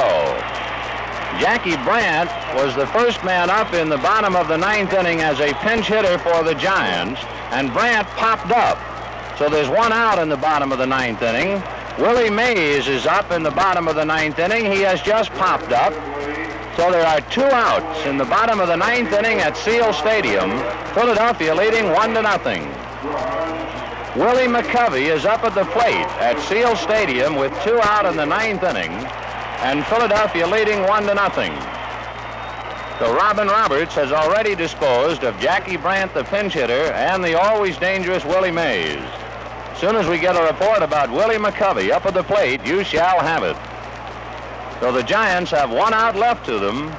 Jackie 1.40 1.83
Brandt 1.83 2.29
was 2.55 2.77
the 2.77 2.87
first 2.88 3.25
man 3.25 3.49
up 3.49 3.73
in 3.73 3.88
the 3.88 3.97
bottom 3.97 4.37
of 4.37 4.49
the 4.49 4.59
ninth 4.59 4.92
inning 4.92 5.23
as 5.23 5.40
a 5.40 5.55
pinch 5.64 5.87
hitter 5.87 6.18
for 6.18 6.44
the 6.44 6.55
Giants, 6.57 7.23
and 7.53 7.73
Brandt 7.73 8.07
popped 8.21 8.53
up. 8.53 8.77
So 9.38 9.49
there's 9.49 9.71
one 9.71 9.94
out 9.94 10.18
in 10.18 10.29
the 10.29 10.37
bottom 10.37 10.73
of 10.73 10.79
the 10.79 10.87
ninth 10.87 11.23
inning. 11.23 11.62
Willie 11.99 12.29
Mays 12.29 12.87
is 12.87 13.07
up 13.07 13.33
in 13.33 13.42
the 13.42 13.51
bottom 13.51 13.88
of 13.88 13.97
the 13.97 14.05
ninth 14.05 14.38
inning. 14.38 14.71
He 14.71 14.83
has 14.83 15.01
just 15.01 15.31
popped 15.31 15.73
up. 15.73 15.94
So 16.77 16.92
there 16.92 17.07
are 17.07 17.23
two 17.31 17.40
outs 17.40 18.05
in 18.05 18.18
the 18.18 18.27
bottom 18.27 18.61
of 18.61 18.68
the 18.68 18.77
ninth 18.77 19.11
inning 19.14 19.38
at 19.38 19.57
Seal 19.57 19.90
Stadium. 19.94 20.51
Philadelphia 20.92 21.55
leading 21.55 21.92
one 21.92 22.12
to 22.12 22.21
nothing. 22.21 22.68
Willie 24.18 24.48
McCovey 24.48 25.14
is 25.14 25.24
up 25.24 25.44
at 25.44 25.54
the 25.54 25.64
plate 25.66 25.94
at 26.18 26.40
Seal 26.48 26.74
Stadium 26.74 27.37
with 27.37 27.52
two 27.62 27.78
out 27.83 28.04
in 28.04 28.16
the 28.16 28.26
ninth 28.26 28.64
inning, 28.64 28.90
and 29.62 29.87
Philadelphia 29.87 30.44
leading 30.44 30.83
one 30.83 31.04
to 31.04 31.14
nothing. 31.14 31.52
So 32.98 33.14
Robin 33.14 33.46
Roberts 33.46 33.94
has 33.94 34.11
already 34.11 34.57
disposed 34.57 35.22
of 35.22 35.38
Jackie 35.38 35.76
Brandt, 35.76 36.14
the 36.14 36.24
pinch 36.24 36.54
hitter, 36.54 36.92
and 36.94 37.22
the 37.22 37.38
always 37.38 37.76
dangerous 37.76 38.24
Willie 38.24 38.50
Mays. 38.50 38.98
Soon 39.76 39.94
as 39.94 40.09
we 40.09 40.18
get 40.18 40.35
a 40.35 40.52
report 40.52 40.83
about 40.83 41.12
Willie 41.12 41.37
McCovey 41.37 41.92
up 41.92 42.04
at 42.04 42.14
the 42.14 42.24
plate, 42.24 42.66
you 42.66 42.83
shall 42.83 43.20
have 43.20 43.44
it. 43.44 43.57
So 44.81 44.90
the 44.90 45.04
Giants 45.04 45.52
have 45.52 45.70
one 45.70 45.94
out 45.94 46.16
left 46.16 46.44
to 46.46 46.59
them. 46.59 46.92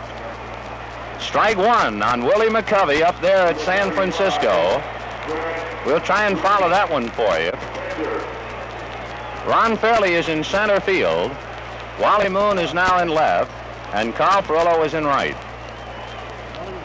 Strike 1.19 1.57
one 1.57 2.01
on 2.01 2.23
Willie 2.23 2.47
McCovey 2.47 3.01
up 3.01 3.19
there 3.19 3.45
at 3.45 3.59
San 3.59 3.91
Francisco. 3.91 4.81
We'll 5.85 6.01
try 6.01 6.27
and 6.27 6.37
follow 6.39 6.69
that 6.69 6.89
one 6.89 7.09
for 7.09 7.37
you. 7.39 7.51
Ron 9.49 9.77
Fairly 9.77 10.13
is 10.13 10.27
in 10.27 10.43
center 10.43 10.79
field. 10.79 11.35
Wally 11.99 12.29
Moon 12.29 12.59
is 12.59 12.73
now 12.73 13.01
in 13.01 13.09
left, 13.09 13.51
and 13.93 14.13
Carl 14.13 14.41
Furillo 14.41 14.85
is 14.85 14.93
in 14.93 15.05
right. 15.05 15.35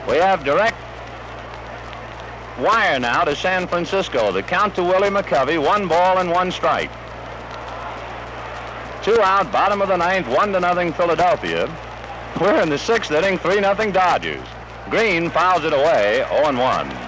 We 0.09 0.17
have 0.17 0.45
direct 0.45 0.77
wire 2.59 3.01
now 3.01 3.25
to 3.25 3.35
San 3.35 3.67
Francisco. 3.67 4.33
The 4.33 4.43
count 4.43 4.75
to 4.77 4.83
Willie 4.83 5.09
McCovey, 5.09 5.63
one 5.63 5.89
ball 5.89 6.19
and 6.19 6.31
one 6.31 6.51
strike. 6.51 6.91
Two 9.03 9.21
out, 9.21 9.51
bottom 9.53 9.83
of 9.83 9.89
the 9.89 9.97
ninth, 9.97 10.27
one 10.29 10.53
to 10.53 10.61
nothing 10.61 10.93
Philadelphia. 10.93 11.69
We're 12.41 12.63
in 12.63 12.71
the 12.71 12.79
sixth 12.79 13.11
inning, 13.11 13.39
three 13.39 13.61
nothing 13.61 13.93
Dodgers. 13.93 14.47
Green 14.89 15.31
fouls 15.31 15.65
it 15.65 15.73
away, 15.73 16.25
0 16.29 16.59
1. 16.59 17.04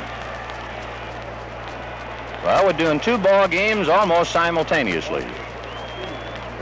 Well, 2.47 2.65
we're 2.65 2.75
doing 2.75 3.01
two 3.01 3.19
ball 3.19 3.49
games 3.49 3.89
almost 3.89 4.31
simultaneously. 4.31 5.27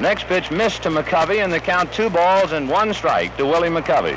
Next 0.00 0.24
pitch 0.24 0.50
missed 0.50 0.82
to 0.84 0.88
McCovey, 0.88 1.44
and 1.44 1.52
the 1.52 1.60
count 1.60 1.92
two 1.92 2.08
balls 2.08 2.52
and 2.52 2.66
one 2.66 2.94
strike 2.94 3.36
to 3.36 3.44
Willie 3.44 3.68
McCovey. 3.68 4.16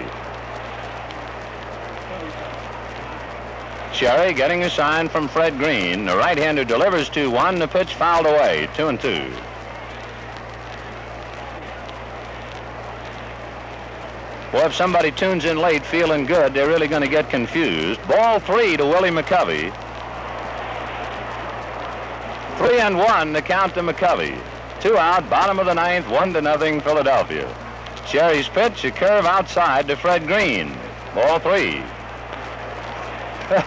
Sherry 3.94 4.34
getting 4.34 4.64
a 4.64 4.70
sign 4.70 5.10
from 5.10 5.28
Fred 5.28 5.58
Green. 5.58 6.06
The 6.06 6.16
right-hander 6.16 6.64
delivers 6.64 7.10
2-1. 7.10 7.60
The 7.60 7.68
pitch 7.68 7.96
fouled 7.96 8.28
away, 8.28 8.70
2 8.76 8.88
and 8.88 9.02
2. 9.02 9.30
Well, 14.54 14.68
if 14.68 14.74
somebody 14.74 15.12
tunes 15.12 15.44
in 15.44 15.58
late 15.58 15.86
feeling 15.86 16.26
good, 16.26 16.54
they're 16.54 16.70
really 16.70 16.88
going 16.88 17.02
to 17.02 17.10
get 17.10 17.30
confused. 17.30 18.00
Ball 18.08 18.40
three 18.40 18.78
to 18.78 18.86
Willie 18.86 19.10
McCovey. 19.10 19.74
Three 22.78 22.86
and 22.86 23.00
one, 23.00 23.34
the 23.34 23.42
count 23.42 23.74
to 23.74 23.82
McCovey. 23.82 24.40
Two 24.80 25.00
out, 25.00 25.28
bottom 25.32 25.58
of 25.58 25.66
the 25.66 25.74
ninth, 25.74 26.08
one 26.08 26.32
to 26.34 26.42
nothing, 26.44 26.80
Philadelphia. 26.80 27.52
Sherry's 28.06 28.48
pitch, 28.48 28.86
a 28.86 28.92
curve 28.92 29.26
outside 29.26 29.88
to 29.88 29.96
Fred 29.96 30.28
Green. 30.28 30.78
Ball 31.16 31.40
three. 31.40 31.80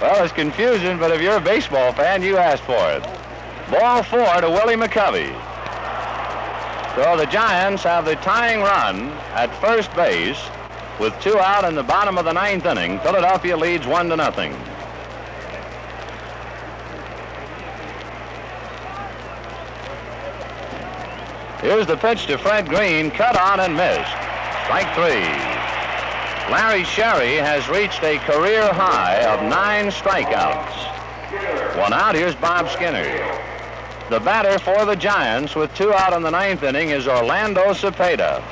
well, 0.00 0.22
it's 0.22 0.32
confusion, 0.32 1.00
but 1.00 1.10
if 1.10 1.20
you're 1.20 1.38
a 1.38 1.40
baseball 1.40 1.92
fan, 1.94 2.22
you 2.22 2.36
asked 2.36 2.62
for 2.62 2.92
it. 2.92 3.02
Ball 3.72 4.04
four 4.04 4.40
to 4.40 4.48
Willie 4.48 4.76
McCovey. 4.76 5.34
So 6.94 7.16
the 7.16 7.26
Giants 7.26 7.82
have 7.82 8.04
the 8.04 8.14
tying 8.14 8.60
run 8.60 9.08
at 9.34 9.52
first 9.60 9.92
base. 9.96 10.40
With 11.00 11.20
two 11.20 11.40
out 11.40 11.64
in 11.64 11.74
the 11.74 11.82
bottom 11.82 12.16
of 12.18 12.24
the 12.24 12.32
ninth 12.32 12.66
inning, 12.66 13.00
Philadelphia 13.00 13.56
leads 13.56 13.88
one 13.88 14.08
to 14.10 14.16
nothing. 14.16 14.56
Here's 21.60 21.86
the 21.86 21.96
pitch 21.96 22.26
to 22.26 22.38
Fred 22.38 22.70
Green, 22.70 23.10
cut 23.10 23.38
on 23.38 23.60
and 23.60 23.76
missed. 23.76 24.10
Strike 24.64 24.94
three. 24.94 25.28
Larry 26.50 26.84
Sherry 26.84 27.36
has 27.36 27.68
reached 27.68 28.02
a 28.02 28.16
career 28.20 28.72
high 28.72 29.22
of 29.26 29.42
nine 29.42 29.88
strikeouts. 29.88 31.78
One 31.78 31.92
out, 31.92 32.14
here's 32.14 32.34
Bob 32.34 32.70
Skinner. 32.70 33.04
The 34.08 34.20
batter 34.20 34.58
for 34.58 34.86
the 34.86 34.96
Giants 34.96 35.54
with 35.54 35.72
two 35.74 35.92
out 35.92 36.14
in 36.14 36.22
the 36.22 36.30
ninth 36.30 36.62
inning 36.62 36.90
is 36.90 37.06
Orlando 37.06 37.74
Cepeda. 37.74 38.42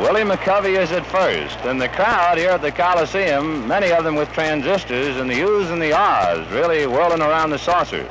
Willie 0.00 0.22
McCovey 0.22 0.78
is 0.78 0.92
at 0.92 1.06
first, 1.06 1.56
and 1.64 1.80
the 1.80 1.88
crowd 1.88 2.36
here 2.36 2.50
at 2.50 2.60
the 2.60 2.70
Coliseum, 2.70 3.66
many 3.66 3.92
of 3.92 4.04
them 4.04 4.14
with 4.14 4.30
transistors 4.32 5.16
and 5.16 5.30
the 5.30 5.36
U's 5.36 5.70
and 5.70 5.80
the 5.80 5.94
R's 5.94 6.46
really 6.52 6.86
whirling 6.86 7.22
around 7.22 7.48
the 7.48 7.58
saucer. 7.58 8.06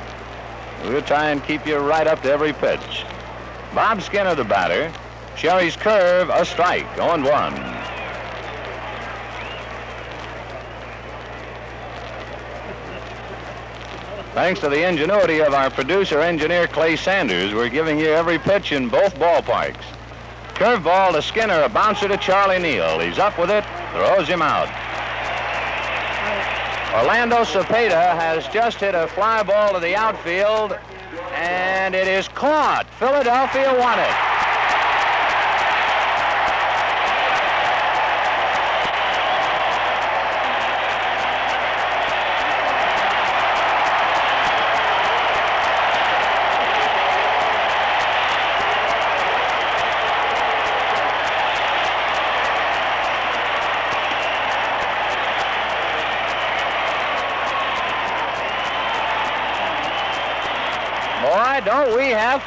We'll 0.84 1.02
try 1.02 1.30
and 1.30 1.42
keep 1.42 1.66
you 1.66 1.78
right 1.78 2.06
up 2.06 2.22
to 2.22 2.30
every 2.30 2.52
pitch. 2.52 3.04
Bob 3.74 4.02
Skinner, 4.02 4.34
the 4.34 4.44
batter. 4.44 4.92
Sherry's 5.36 5.76
curve, 5.76 6.28
a 6.28 6.44
strike, 6.44 6.86
0 6.96 7.22
1. 7.22 7.74
Thanks 14.34 14.60
to 14.60 14.68
the 14.68 14.86
ingenuity 14.86 15.40
of 15.40 15.54
our 15.54 15.70
producer 15.70 16.20
engineer 16.20 16.66
Clay 16.66 16.96
Sanders, 16.96 17.54
we're 17.54 17.68
giving 17.68 17.98
you 17.98 18.08
every 18.08 18.38
pitch 18.38 18.72
in 18.72 18.88
both 18.88 19.14
ballparks. 19.14 19.84
Curveball 20.54 21.12
to 21.12 21.22
Skinner, 21.22 21.62
a 21.62 21.68
bouncer 21.68 22.08
to 22.08 22.16
Charlie 22.16 22.58
Neal. 22.58 22.98
He's 22.98 23.18
up 23.18 23.38
with 23.38 23.50
it, 23.50 23.64
throws 23.92 24.28
him 24.28 24.42
out. 24.42 24.68
Orlando 26.94 27.42
Cepeda 27.42 28.14
has 28.14 28.46
just 28.48 28.78
hit 28.78 28.94
a 28.94 29.08
fly 29.08 29.42
ball 29.42 29.72
to 29.72 29.80
the 29.80 29.96
outfield, 29.96 30.78
and 31.32 31.92
it 31.92 32.06
is 32.06 32.28
caught. 32.28 32.86
Philadelphia 33.00 33.76
won 33.80 33.98
it. 33.98 34.33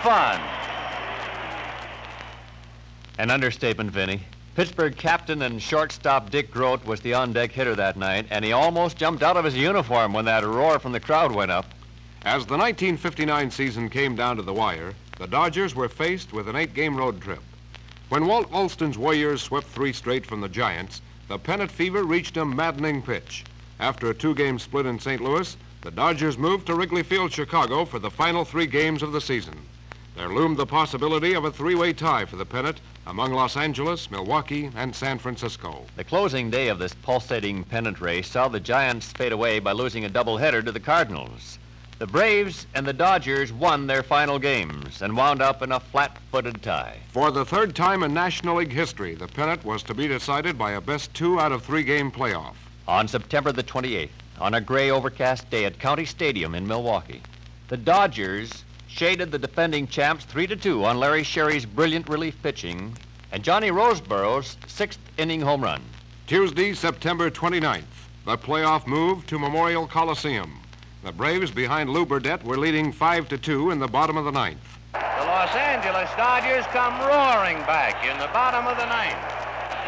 Fun. 0.03 0.39
An 3.17 3.31
understatement, 3.31 3.91
Vinny. 3.91 4.21
Pittsburgh 4.55 4.95
captain 4.95 5.41
and 5.41 5.61
shortstop 5.61 6.29
Dick 6.29 6.49
Groat 6.51 6.85
was 6.85 7.01
the 7.01 7.13
on-deck 7.13 7.51
hitter 7.51 7.75
that 7.75 7.97
night, 7.97 8.25
and 8.29 8.43
he 8.43 8.51
almost 8.51 8.97
jumped 8.97 9.23
out 9.23 9.37
of 9.37 9.45
his 9.45 9.55
uniform 9.55 10.13
when 10.13 10.25
that 10.25 10.43
roar 10.43 10.79
from 10.79 10.91
the 10.91 10.99
crowd 10.99 11.31
went 11.31 11.51
up. 11.51 11.65
As 12.23 12.45
the 12.45 12.57
1959 12.57 13.51
season 13.51 13.89
came 13.89 14.15
down 14.15 14.35
to 14.37 14.41
the 14.41 14.53
wire, 14.53 14.93
the 15.17 15.27
Dodgers 15.27 15.75
were 15.75 15.89
faced 15.89 16.33
with 16.33 16.47
an 16.47 16.55
eight-game 16.55 16.95
road 16.95 17.21
trip. 17.21 17.41
When 18.09 18.25
Walt 18.25 18.51
Alston's 18.51 18.97
Warriors 18.97 19.41
swept 19.41 19.67
three 19.67 19.93
straight 19.93 20.25
from 20.25 20.41
the 20.41 20.49
Giants, 20.49 21.01
the 21.27 21.37
pennant 21.37 21.71
fever 21.71 22.03
reached 22.03 22.37
a 22.37 22.45
maddening 22.45 23.01
pitch. 23.01 23.45
After 23.79 24.09
a 24.09 24.13
two-game 24.13 24.59
split 24.59 24.85
in 24.85 24.99
St. 24.99 25.21
Louis, 25.21 25.57
the 25.81 25.91
Dodgers 25.91 26.37
moved 26.37 26.67
to 26.67 26.75
Wrigley 26.75 27.03
Field, 27.03 27.31
Chicago 27.31 27.85
for 27.85 27.99
the 27.99 28.09
final 28.09 28.45
three 28.45 28.67
games 28.67 29.03
of 29.03 29.11
the 29.11 29.21
season. 29.21 29.55
There 30.17 30.29
loomed 30.29 30.57
the 30.57 30.65
possibility 30.65 31.35
of 31.35 31.45
a 31.45 31.51
three-way 31.51 31.93
tie 31.93 32.25
for 32.25 32.37
the 32.37 32.45
pennant 32.45 32.81
among 33.05 33.33
Los 33.33 33.55
Angeles, 33.55 34.09
Milwaukee, 34.09 34.71
and 34.75 34.95
San 34.95 35.19
Francisco. 35.19 35.85
The 35.95 36.03
closing 36.03 36.49
day 36.49 36.69
of 36.69 36.79
this 36.79 36.95
pulsating 36.95 37.63
pennant 37.63 38.01
race 38.01 38.27
saw 38.27 38.47
the 38.47 38.59
Giants 38.59 39.11
fade 39.11 39.31
away 39.31 39.59
by 39.59 39.73
losing 39.73 40.05
a 40.05 40.09
doubleheader 40.09 40.65
to 40.65 40.71
the 40.71 40.79
Cardinals. 40.79 41.59
The 41.99 42.07
Braves 42.07 42.65
and 42.73 42.83
the 42.83 42.93
Dodgers 42.93 43.53
won 43.53 43.85
their 43.85 44.01
final 44.01 44.39
games 44.39 45.03
and 45.03 45.15
wound 45.15 45.39
up 45.39 45.61
in 45.61 45.71
a 45.71 45.79
flat-footed 45.79 46.63
tie. 46.63 46.97
For 47.09 47.29
the 47.29 47.45
third 47.45 47.75
time 47.75 48.01
in 48.01 48.11
National 48.11 48.55
League 48.55 48.73
history, 48.73 49.13
the 49.13 49.27
pennant 49.27 49.63
was 49.63 49.83
to 49.83 49.93
be 49.93 50.07
decided 50.07 50.57
by 50.57 50.71
a 50.71 50.81
best 50.81 51.13
two 51.13 51.39
out 51.39 51.51
of 51.51 51.61
three 51.61 51.83
game 51.83 52.11
playoff. 52.11 52.55
On 52.87 53.07
September 53.07 53.51
the 53.51 53.61
28th, 53.61 54.09
on 54.39 54.55
a 54.55 54.61
gray 54.61 54.89
overcast 54.89 55.47
day 55.51 55.65
at 55.65 55.77
County 55.77 56.05
Stadium 56.05 56.55
in 56.55 56.65
Milwaukee, 56.65 57.21
the 57.67 57.77
Dodgers 57.77 58.63
shaded 58.97 59.31
the 59.31 59.37
defending 59.37 59.85
champs 59.85 60.25
3 60.25 60.47
to 60.47 60.55
2 60.55 60.83
on 60.83 60.97
Larry 60.97 61.21
Sherry's 61.21 61.67
brilliant 61.67 62.09
relief 62.09 62.35
pitching 62.41 62.97
and 63.31 63.43
Johnny 63.43 63.69
Roseboro's 63.69 64.57
sixth 64.65 64.99
inning 65.19 65.39
home 65.39 65.61
run. 65.61 65.83
Tuesday, 66.25 66.73
September 66.73 67.29
29th, 67.29 67.83
the 68.25 68.35
playoff 68.35 68.87
moved 68.87 69.29
to 69.29 69.37
Memorial 69.37 69.85
Coliseum. 69.85 70.59
The 71.03 71.11
Braves 71.11 71.51
behind 71.51 71.91
Lew 71.91 72.07
Burdette 72.07 72.43
were 72.43 72.57
leading 72.57 72.91
5 72.91 73.29
to 73.29 73.37
2 73.37 73.69
in 73.69 73.77
the 73.77 73.87
bottom 73.87 74.17
of 74.17 74.25
the 74.25 74.31
ninth. 74.31 74.79
The 74.93 75.29
Los 75.29 75.53
Angeles 75.53 76.09
Dodgers 76.17 76.65
come 76.73 76.97
roaring 77.01 77.61
back 77.69 78.03
in 78.03 78.17
the 78.17 78.33
bottom 78.33 78.65
of 78.65 78.77
the 78.77 78.87
ninth. 78.87 79.21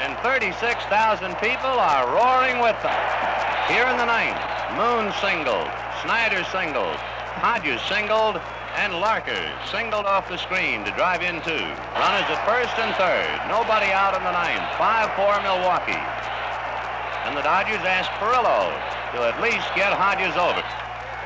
And 0.05 0.15
36,000 0.19 1.33
people 1.37 1.65
are 1.65 2.05
roaring 2.13 2.61
with 2.61 2.77
them. 2.83 2.93
Here 3.73 3.87
in 3.87 3.97
the 3.97 4.05
ninth, 4.05 4.37
Moon 4.77 5.11
singled, 5.19 5.67
Snider 6.03 6.43
singled, 6.51 6.95
Hodges 7.41 7.81
singled, 7.89 8.39
and 8.79 8.95
Larker 8.95 9.43
singled 9.67 10.07
off 10.07 10.31
the 10.31 10.39
screen 10.39 10.87
to 10.87 10.91
drive 10.95 11.19
in 11.19 11.43
two. 11.43 11.67
Runners 11.99 12.27
at 12.31 12.39
first 12.47 12.71
and 12.79 12.95
third. 12.95 13.27
Nobody 13.51 13.91
out 13.91 14.15
in 14.15 14.23
the 14.23 14.31
ninth. 14.31 14.63
5-4 14.79 15.43
Milwaukee. 15.43 15.99
And 17.27 17.35
the 17.35 17.43
Dodgers 17.43 17.83
ask 17.83 18.07
Furillo 18.23 18.71
to 19.11 19.27
at 19.27 19.35
least 19.43 19.67
get 19.75 19.91
Hodges 19.91 20.31
over. 20.39 20.63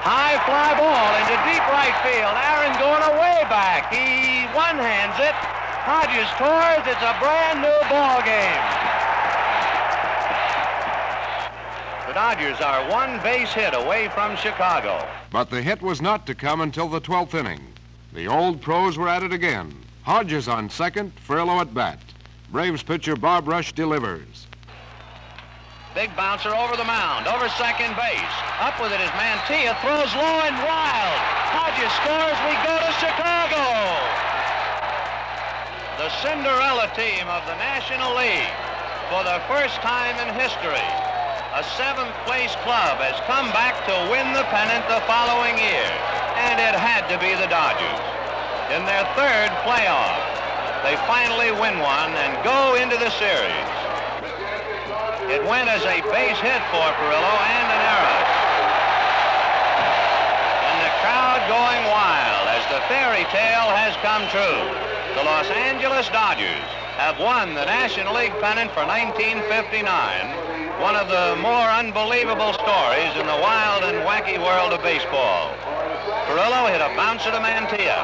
High 0.02 0.42
fly 0.50 0.74
ball 0.82 1.14
into 1.22 1.38
deep 1.46 1.62
right 1.70 1.94
field. 2.02 2.34
Aaron 2.34 2.74
going 2.82 3.06
away 3.14 3.46
back. 3.54 3.94
He 3.94 4.50
one-hands 4.58 5.22
it. 5.22 5.38
Hodges 5.86 6.26
scores. 6.34 6.82
It's 6.90 7.06
a 7.06 7.14
brand 7.22 7.62
new 7.62 7.80
ball 7.86 8.26
game. 8.26 8.93
The 12.14 12.20
Dodgers 12.20 12.62
are 12.62 12.92
one 12.92 13.20
base 13.24 13.52
hit 13.54 13.74
away 13.74 14.08
from 14.10 14.36
Chicago. 14.36 15.04
But 15.32 15.50
the 15.50 15.64
hit 15.64 15.82
was 15.82 16.00
not 16.00 16.28
to 16.28 16.36
come 16.36 16.62
until 16.62 16.88
the 16.88 17.02
12th 17.02 17.34
inning. 17.34 17.60
The 18.14 18.28
old 18.28 18.62
pros 18.62 19.00
were 19.00 19.10
at 19.10 19.24
it 19.24 19.34
again. 19.34 19.74
Hodges 20.04 20.48
on 20.48 20.70
second, 20.70 21.12
Furillo 21.26 21.60
at 21.60 21.74
bat. 21.74 21.98
Braves 22.52 22.84
pitcher 22.84 23.16
Bob 23.16 23.48
Rush 23.48 23.74
delivers. 23.74 24.46
Big 25.96 26.16
bouncer 26.16 26.54
over 26.54 26.78
the 26.78 26.86
mound, 26.86 27.26
over 27.26 27.50
second 27.50 27.96
base. 27.98 28.36
Up 28.62 28.80
with 28.80 28.92
it 28.92 29.02
is 29.02 29.10
Mantilla, 29.18 29.74
throws 29.82 30.14
low 30.14 30.38
and 30.46 30.58
wild. 30.62 31.20
Hodges 31.50 31.94
scores, 31.98 32.38
we 32.46 32.54
go 32.62 32.78
to 32.78 32.94
Chicago. 33.02 33.66
The 35.98 36.14
Cinderella 36.22 36.94
team 36.94 37.26
of 37.26 37.42
the 37.50 37.58
National 37.58 38.14
League, 38.14 38.54
for 39.10 39.24
the 39.26 39.42
first 39.50 39.82
time 39.82 40.14
in 40.22 40.32
history, 40.38 41.13
a 41.54 41.62
seventh 41.78 42.18
place 42.26 42.58
club 42.66 42.98
has 42.98 43.14
come 43.30 43.46
back 43.54 43.78
to 43.86 43.94
win 44.10 44.26
the 44.34 44.42
pennant 44.50 44.82
the 44.90 44.98
following 45.06 45.54
year, 45.62 45.86
and 46.50 46.58
it 46.58 46.74
had 46.74 47.06
to 47.06 47.18
be 47.22 47.30
the 47.38 47.46
Dodgers. 47.46 48.02
In 48.74 48.82
their 48.90 49.06
third 49.14 49.54
playoff, 49.62 50.18
they 50.82 50.98
finally 51.06 51.54
win 51.54 51.78
one 51.78 52.10
and 52.26 52.34
go 52.42 52.74
into 52.74 52.98
the 52.98 53.14
series. 53.22 53.70
It 55.30 55.46
went 55.46 55.70
as 55.70 55.86
a 55.86 56.02
base 56.10 56.42
hit 56.42 56.62
for 56.74 56.88
Furillo 56.98 57.36
and 57.46 57.68
an 57.70 57.82
error. 57.86 58.22
And 60.58 60.78
the 60.82 60.94
crowd 61.06 61.42
going 61.46 61.84
wild 61.94 62.46
as 62.50 62.66
the 62.74 62.82
fairy 62.90 63.30
tale 63.30 63.70
has 63.78 63.94
come 64.02 64.26
true. 64.34 64.74
The 65.14 65.22
Los 65.22 65.46
Angeles 65.54 66.10
Dodgers 66.10 66.66
have 66.98 67.22
won 67.22 67.54
the 67.54 67.70
National 67.70 68.18
League 68.18 68.34
pennant 68.42 68.74
for 68.74 68.90
1959 68.90 70.53
one 70.82 70.96
of 70.96 71.08
the 71.08 71.36
more 71.42 71.70
unbelievable 71.70 72.54
stories 72.54 73.14
in 73.20 73.26
the 73.28 73.40
wild 73.46 73.84
and 73.84 74.02
wacky 74.08 74.42
world 74.42 74.74
of 74.74 74.82
baseball. 74.82 75.54
Furillo 76.26 76.72
hit 76.72 76.82
a 76.82 76.90
bouncer 76.96 77.30
to 77.30 77.38
Mantilla, 77.38 78.02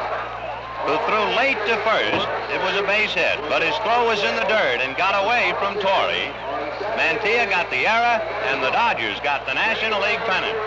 who 0.86 0.94
threw 1.10 1.24
late 1.34 1.58
to 1.66 1.76
first. 1.82 2.28
It 2.54 2.62
was 2.62 2.76
a 2.78 2.86
base 2.86 3.14
hit, 3.14 3.40
but 3.50 3.64
his 3.64 3.76
throw 3.82 4.06
was 4.06 4.22
in 4.22 4.36
the 4.36 4.46
dirt 4.46 4.82
and 4.82 4.96
got 4.98 5.18
away 5.18 5.54
from 5.58 5.82
Torre. 5.82 6.30
Mantilla 6.96 7.50
got 7.50 7.70
the 7.72 7.88
error, 7.88 8.22
and 8.52 8.64
the 8.64 8.72
Dodgers 8.72 9.20
got 9.22 9.46
the 9.46 9.54
National 9.54 10.02
League 10.02 10.22
pennant. 10.30 10.58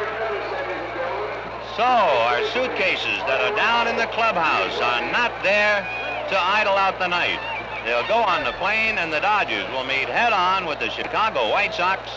So 1.77 1.87
our 1.87 2.43
suitcases 2.53 3.19
that 3.31 3.41
are 3.41 3.57
down 3.57 3.88
in 3.88 3.97
the 3.97 4.07
clubhouse 4.12 4.77
are 4.81 5.01
not 5.12 5.33
there 5.43 5.81
to 6.29 6.37
idle 6.37 6.77
out 6.77 6.99
the 6.99 7.09
night. 7.09 7.52
They'll 7.85 8.07
go 8.07 8.23
on 8.23 8.45
the 8.45 8.53
plane, 8.53 8.99
and 8.99 9.12
the 9.12 9.21
Dodgers 9.21 9.68
will 9.71 9.85
meet 9.85 10.09
head-on 10.09 10.66
with 10.66 10.79
the 10.79 10.88
Chicago 10.90 11.51
White 11.51 11.75
Sox 11.75 12.09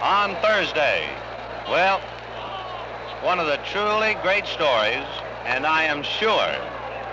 on 0.00 0.36
Thursday. 0.36 1.08
Well, 1.68 2.00
one 3.22 3.40
of 3.40 3.46
the 3.46 3.58
truly 3.72 4.14
great 4.22 4.46
stories, 4.46 5.04
and 5.44 5.66
I 5.66 5.84
am 5.84 6.02
sure 6.02 6.54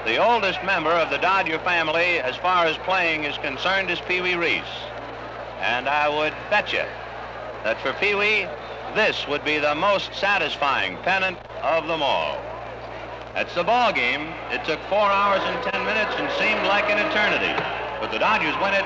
the 0.06 0.18
oldest 0.18 0.64
member 0.64 0.92
of 0.92 1.10
the 1.10 1.18
Dodger 1.18 1.60
family 1.60 2.20
as 2.20 2.36
far 2.36 2.66
as 2.66 2.78
playing 2.78 3.24
is 3.24 3.38
concerned 3.40 3.90
is 3.90 4.00
Pee 4.02 4.22
Wee 4.22 4.36
Reese. 4.36 4.64
And 5.60 5.90
I 5.90 6.08
would 6.10 6.34
bet 6.50 6.72
you 6.72 6.86
that 7.64 7.82
for 7.82 7.94
Pee 7.94 8.16
Wee, 8.16 8.48
this 8.96 9.28
would 9.28 9.44
be 9.44 9.58
the 9.58 9.76
most 9.76 10.14
satisfying 10.14 10.96
pennant 10.98 11.38
of 11.62 11.88
them 11.88 12.02
all. 12.02 12.40
That's 13.40 13.56
the 13.56 13.64
ball 13.64 13.94
game. 13.94 14.34
It 14.52 14.66
took 14.66 14.82
four 14.90 15.00
hours 15.00 15.40
and 15.46 15.64
ten 15.72 15.86
minutes 15.86 16.12
and 16.18 16.30
seemed 16.34 16.68
like 16.68 16.90
an 16.90 17.00
eternity. 17.00 17.54
But 18.02 18.12
the 18.12 18.20
Dodgers 18.20 18.54
win 18.62 18.74
it 18.74 18.84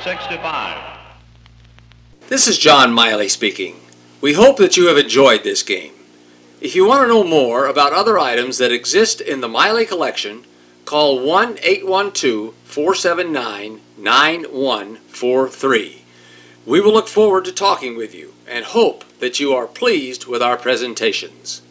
six 0.00 0.24
to 0.28 0.38
five. 0.38 1.00
This 2.28 2.46
is 2.46 2.56
John 2.56 2.92
Miley 2.92 3.28
speaking. 3.28 3.80
We 4.20 4.34
hope 4.34 4.58
that 4.58 4.76
you 4.76 4.86
have 4.86 4.96
enjoyed 4.96 5.42
this 5.42 5.64
game. 5.64 5.92
If 6.60 6.76
you 6.76 6.86
want 6.86 7.02
to 7.02 7.08
know 7.08 7.24
more 7.24 7.66
about 7.66 7.92
other 7.92 8.16
items 8.16 8.58
that 8.58 8.70
exist 8.70 9.20
in 9.20 9.40
the 9.40 9.48
Miley 9.48 9.84
collection, 9.84 10.44
call 10.84 11.18
1 11.18 11.58
812 11.64 12.54
479 12.62 13.80
9143. 13.98 16.04
We 16.64 16.80
will 16.80 16.92
look 16.92 17.08
forward 17.08 17.44
to 17.46 17.52
talking 17.52 17.96
with 17.96 18.14
you 18.14 18.34
and 18.46 18.66
hope 18.66 19.04
that 19.18 19.40
you 19.40 19.52
are 19.52 19.66
pleased 19.66 20.26
with 20.26 20.42
our 20.42 20.56
presentations. 20.56 21.62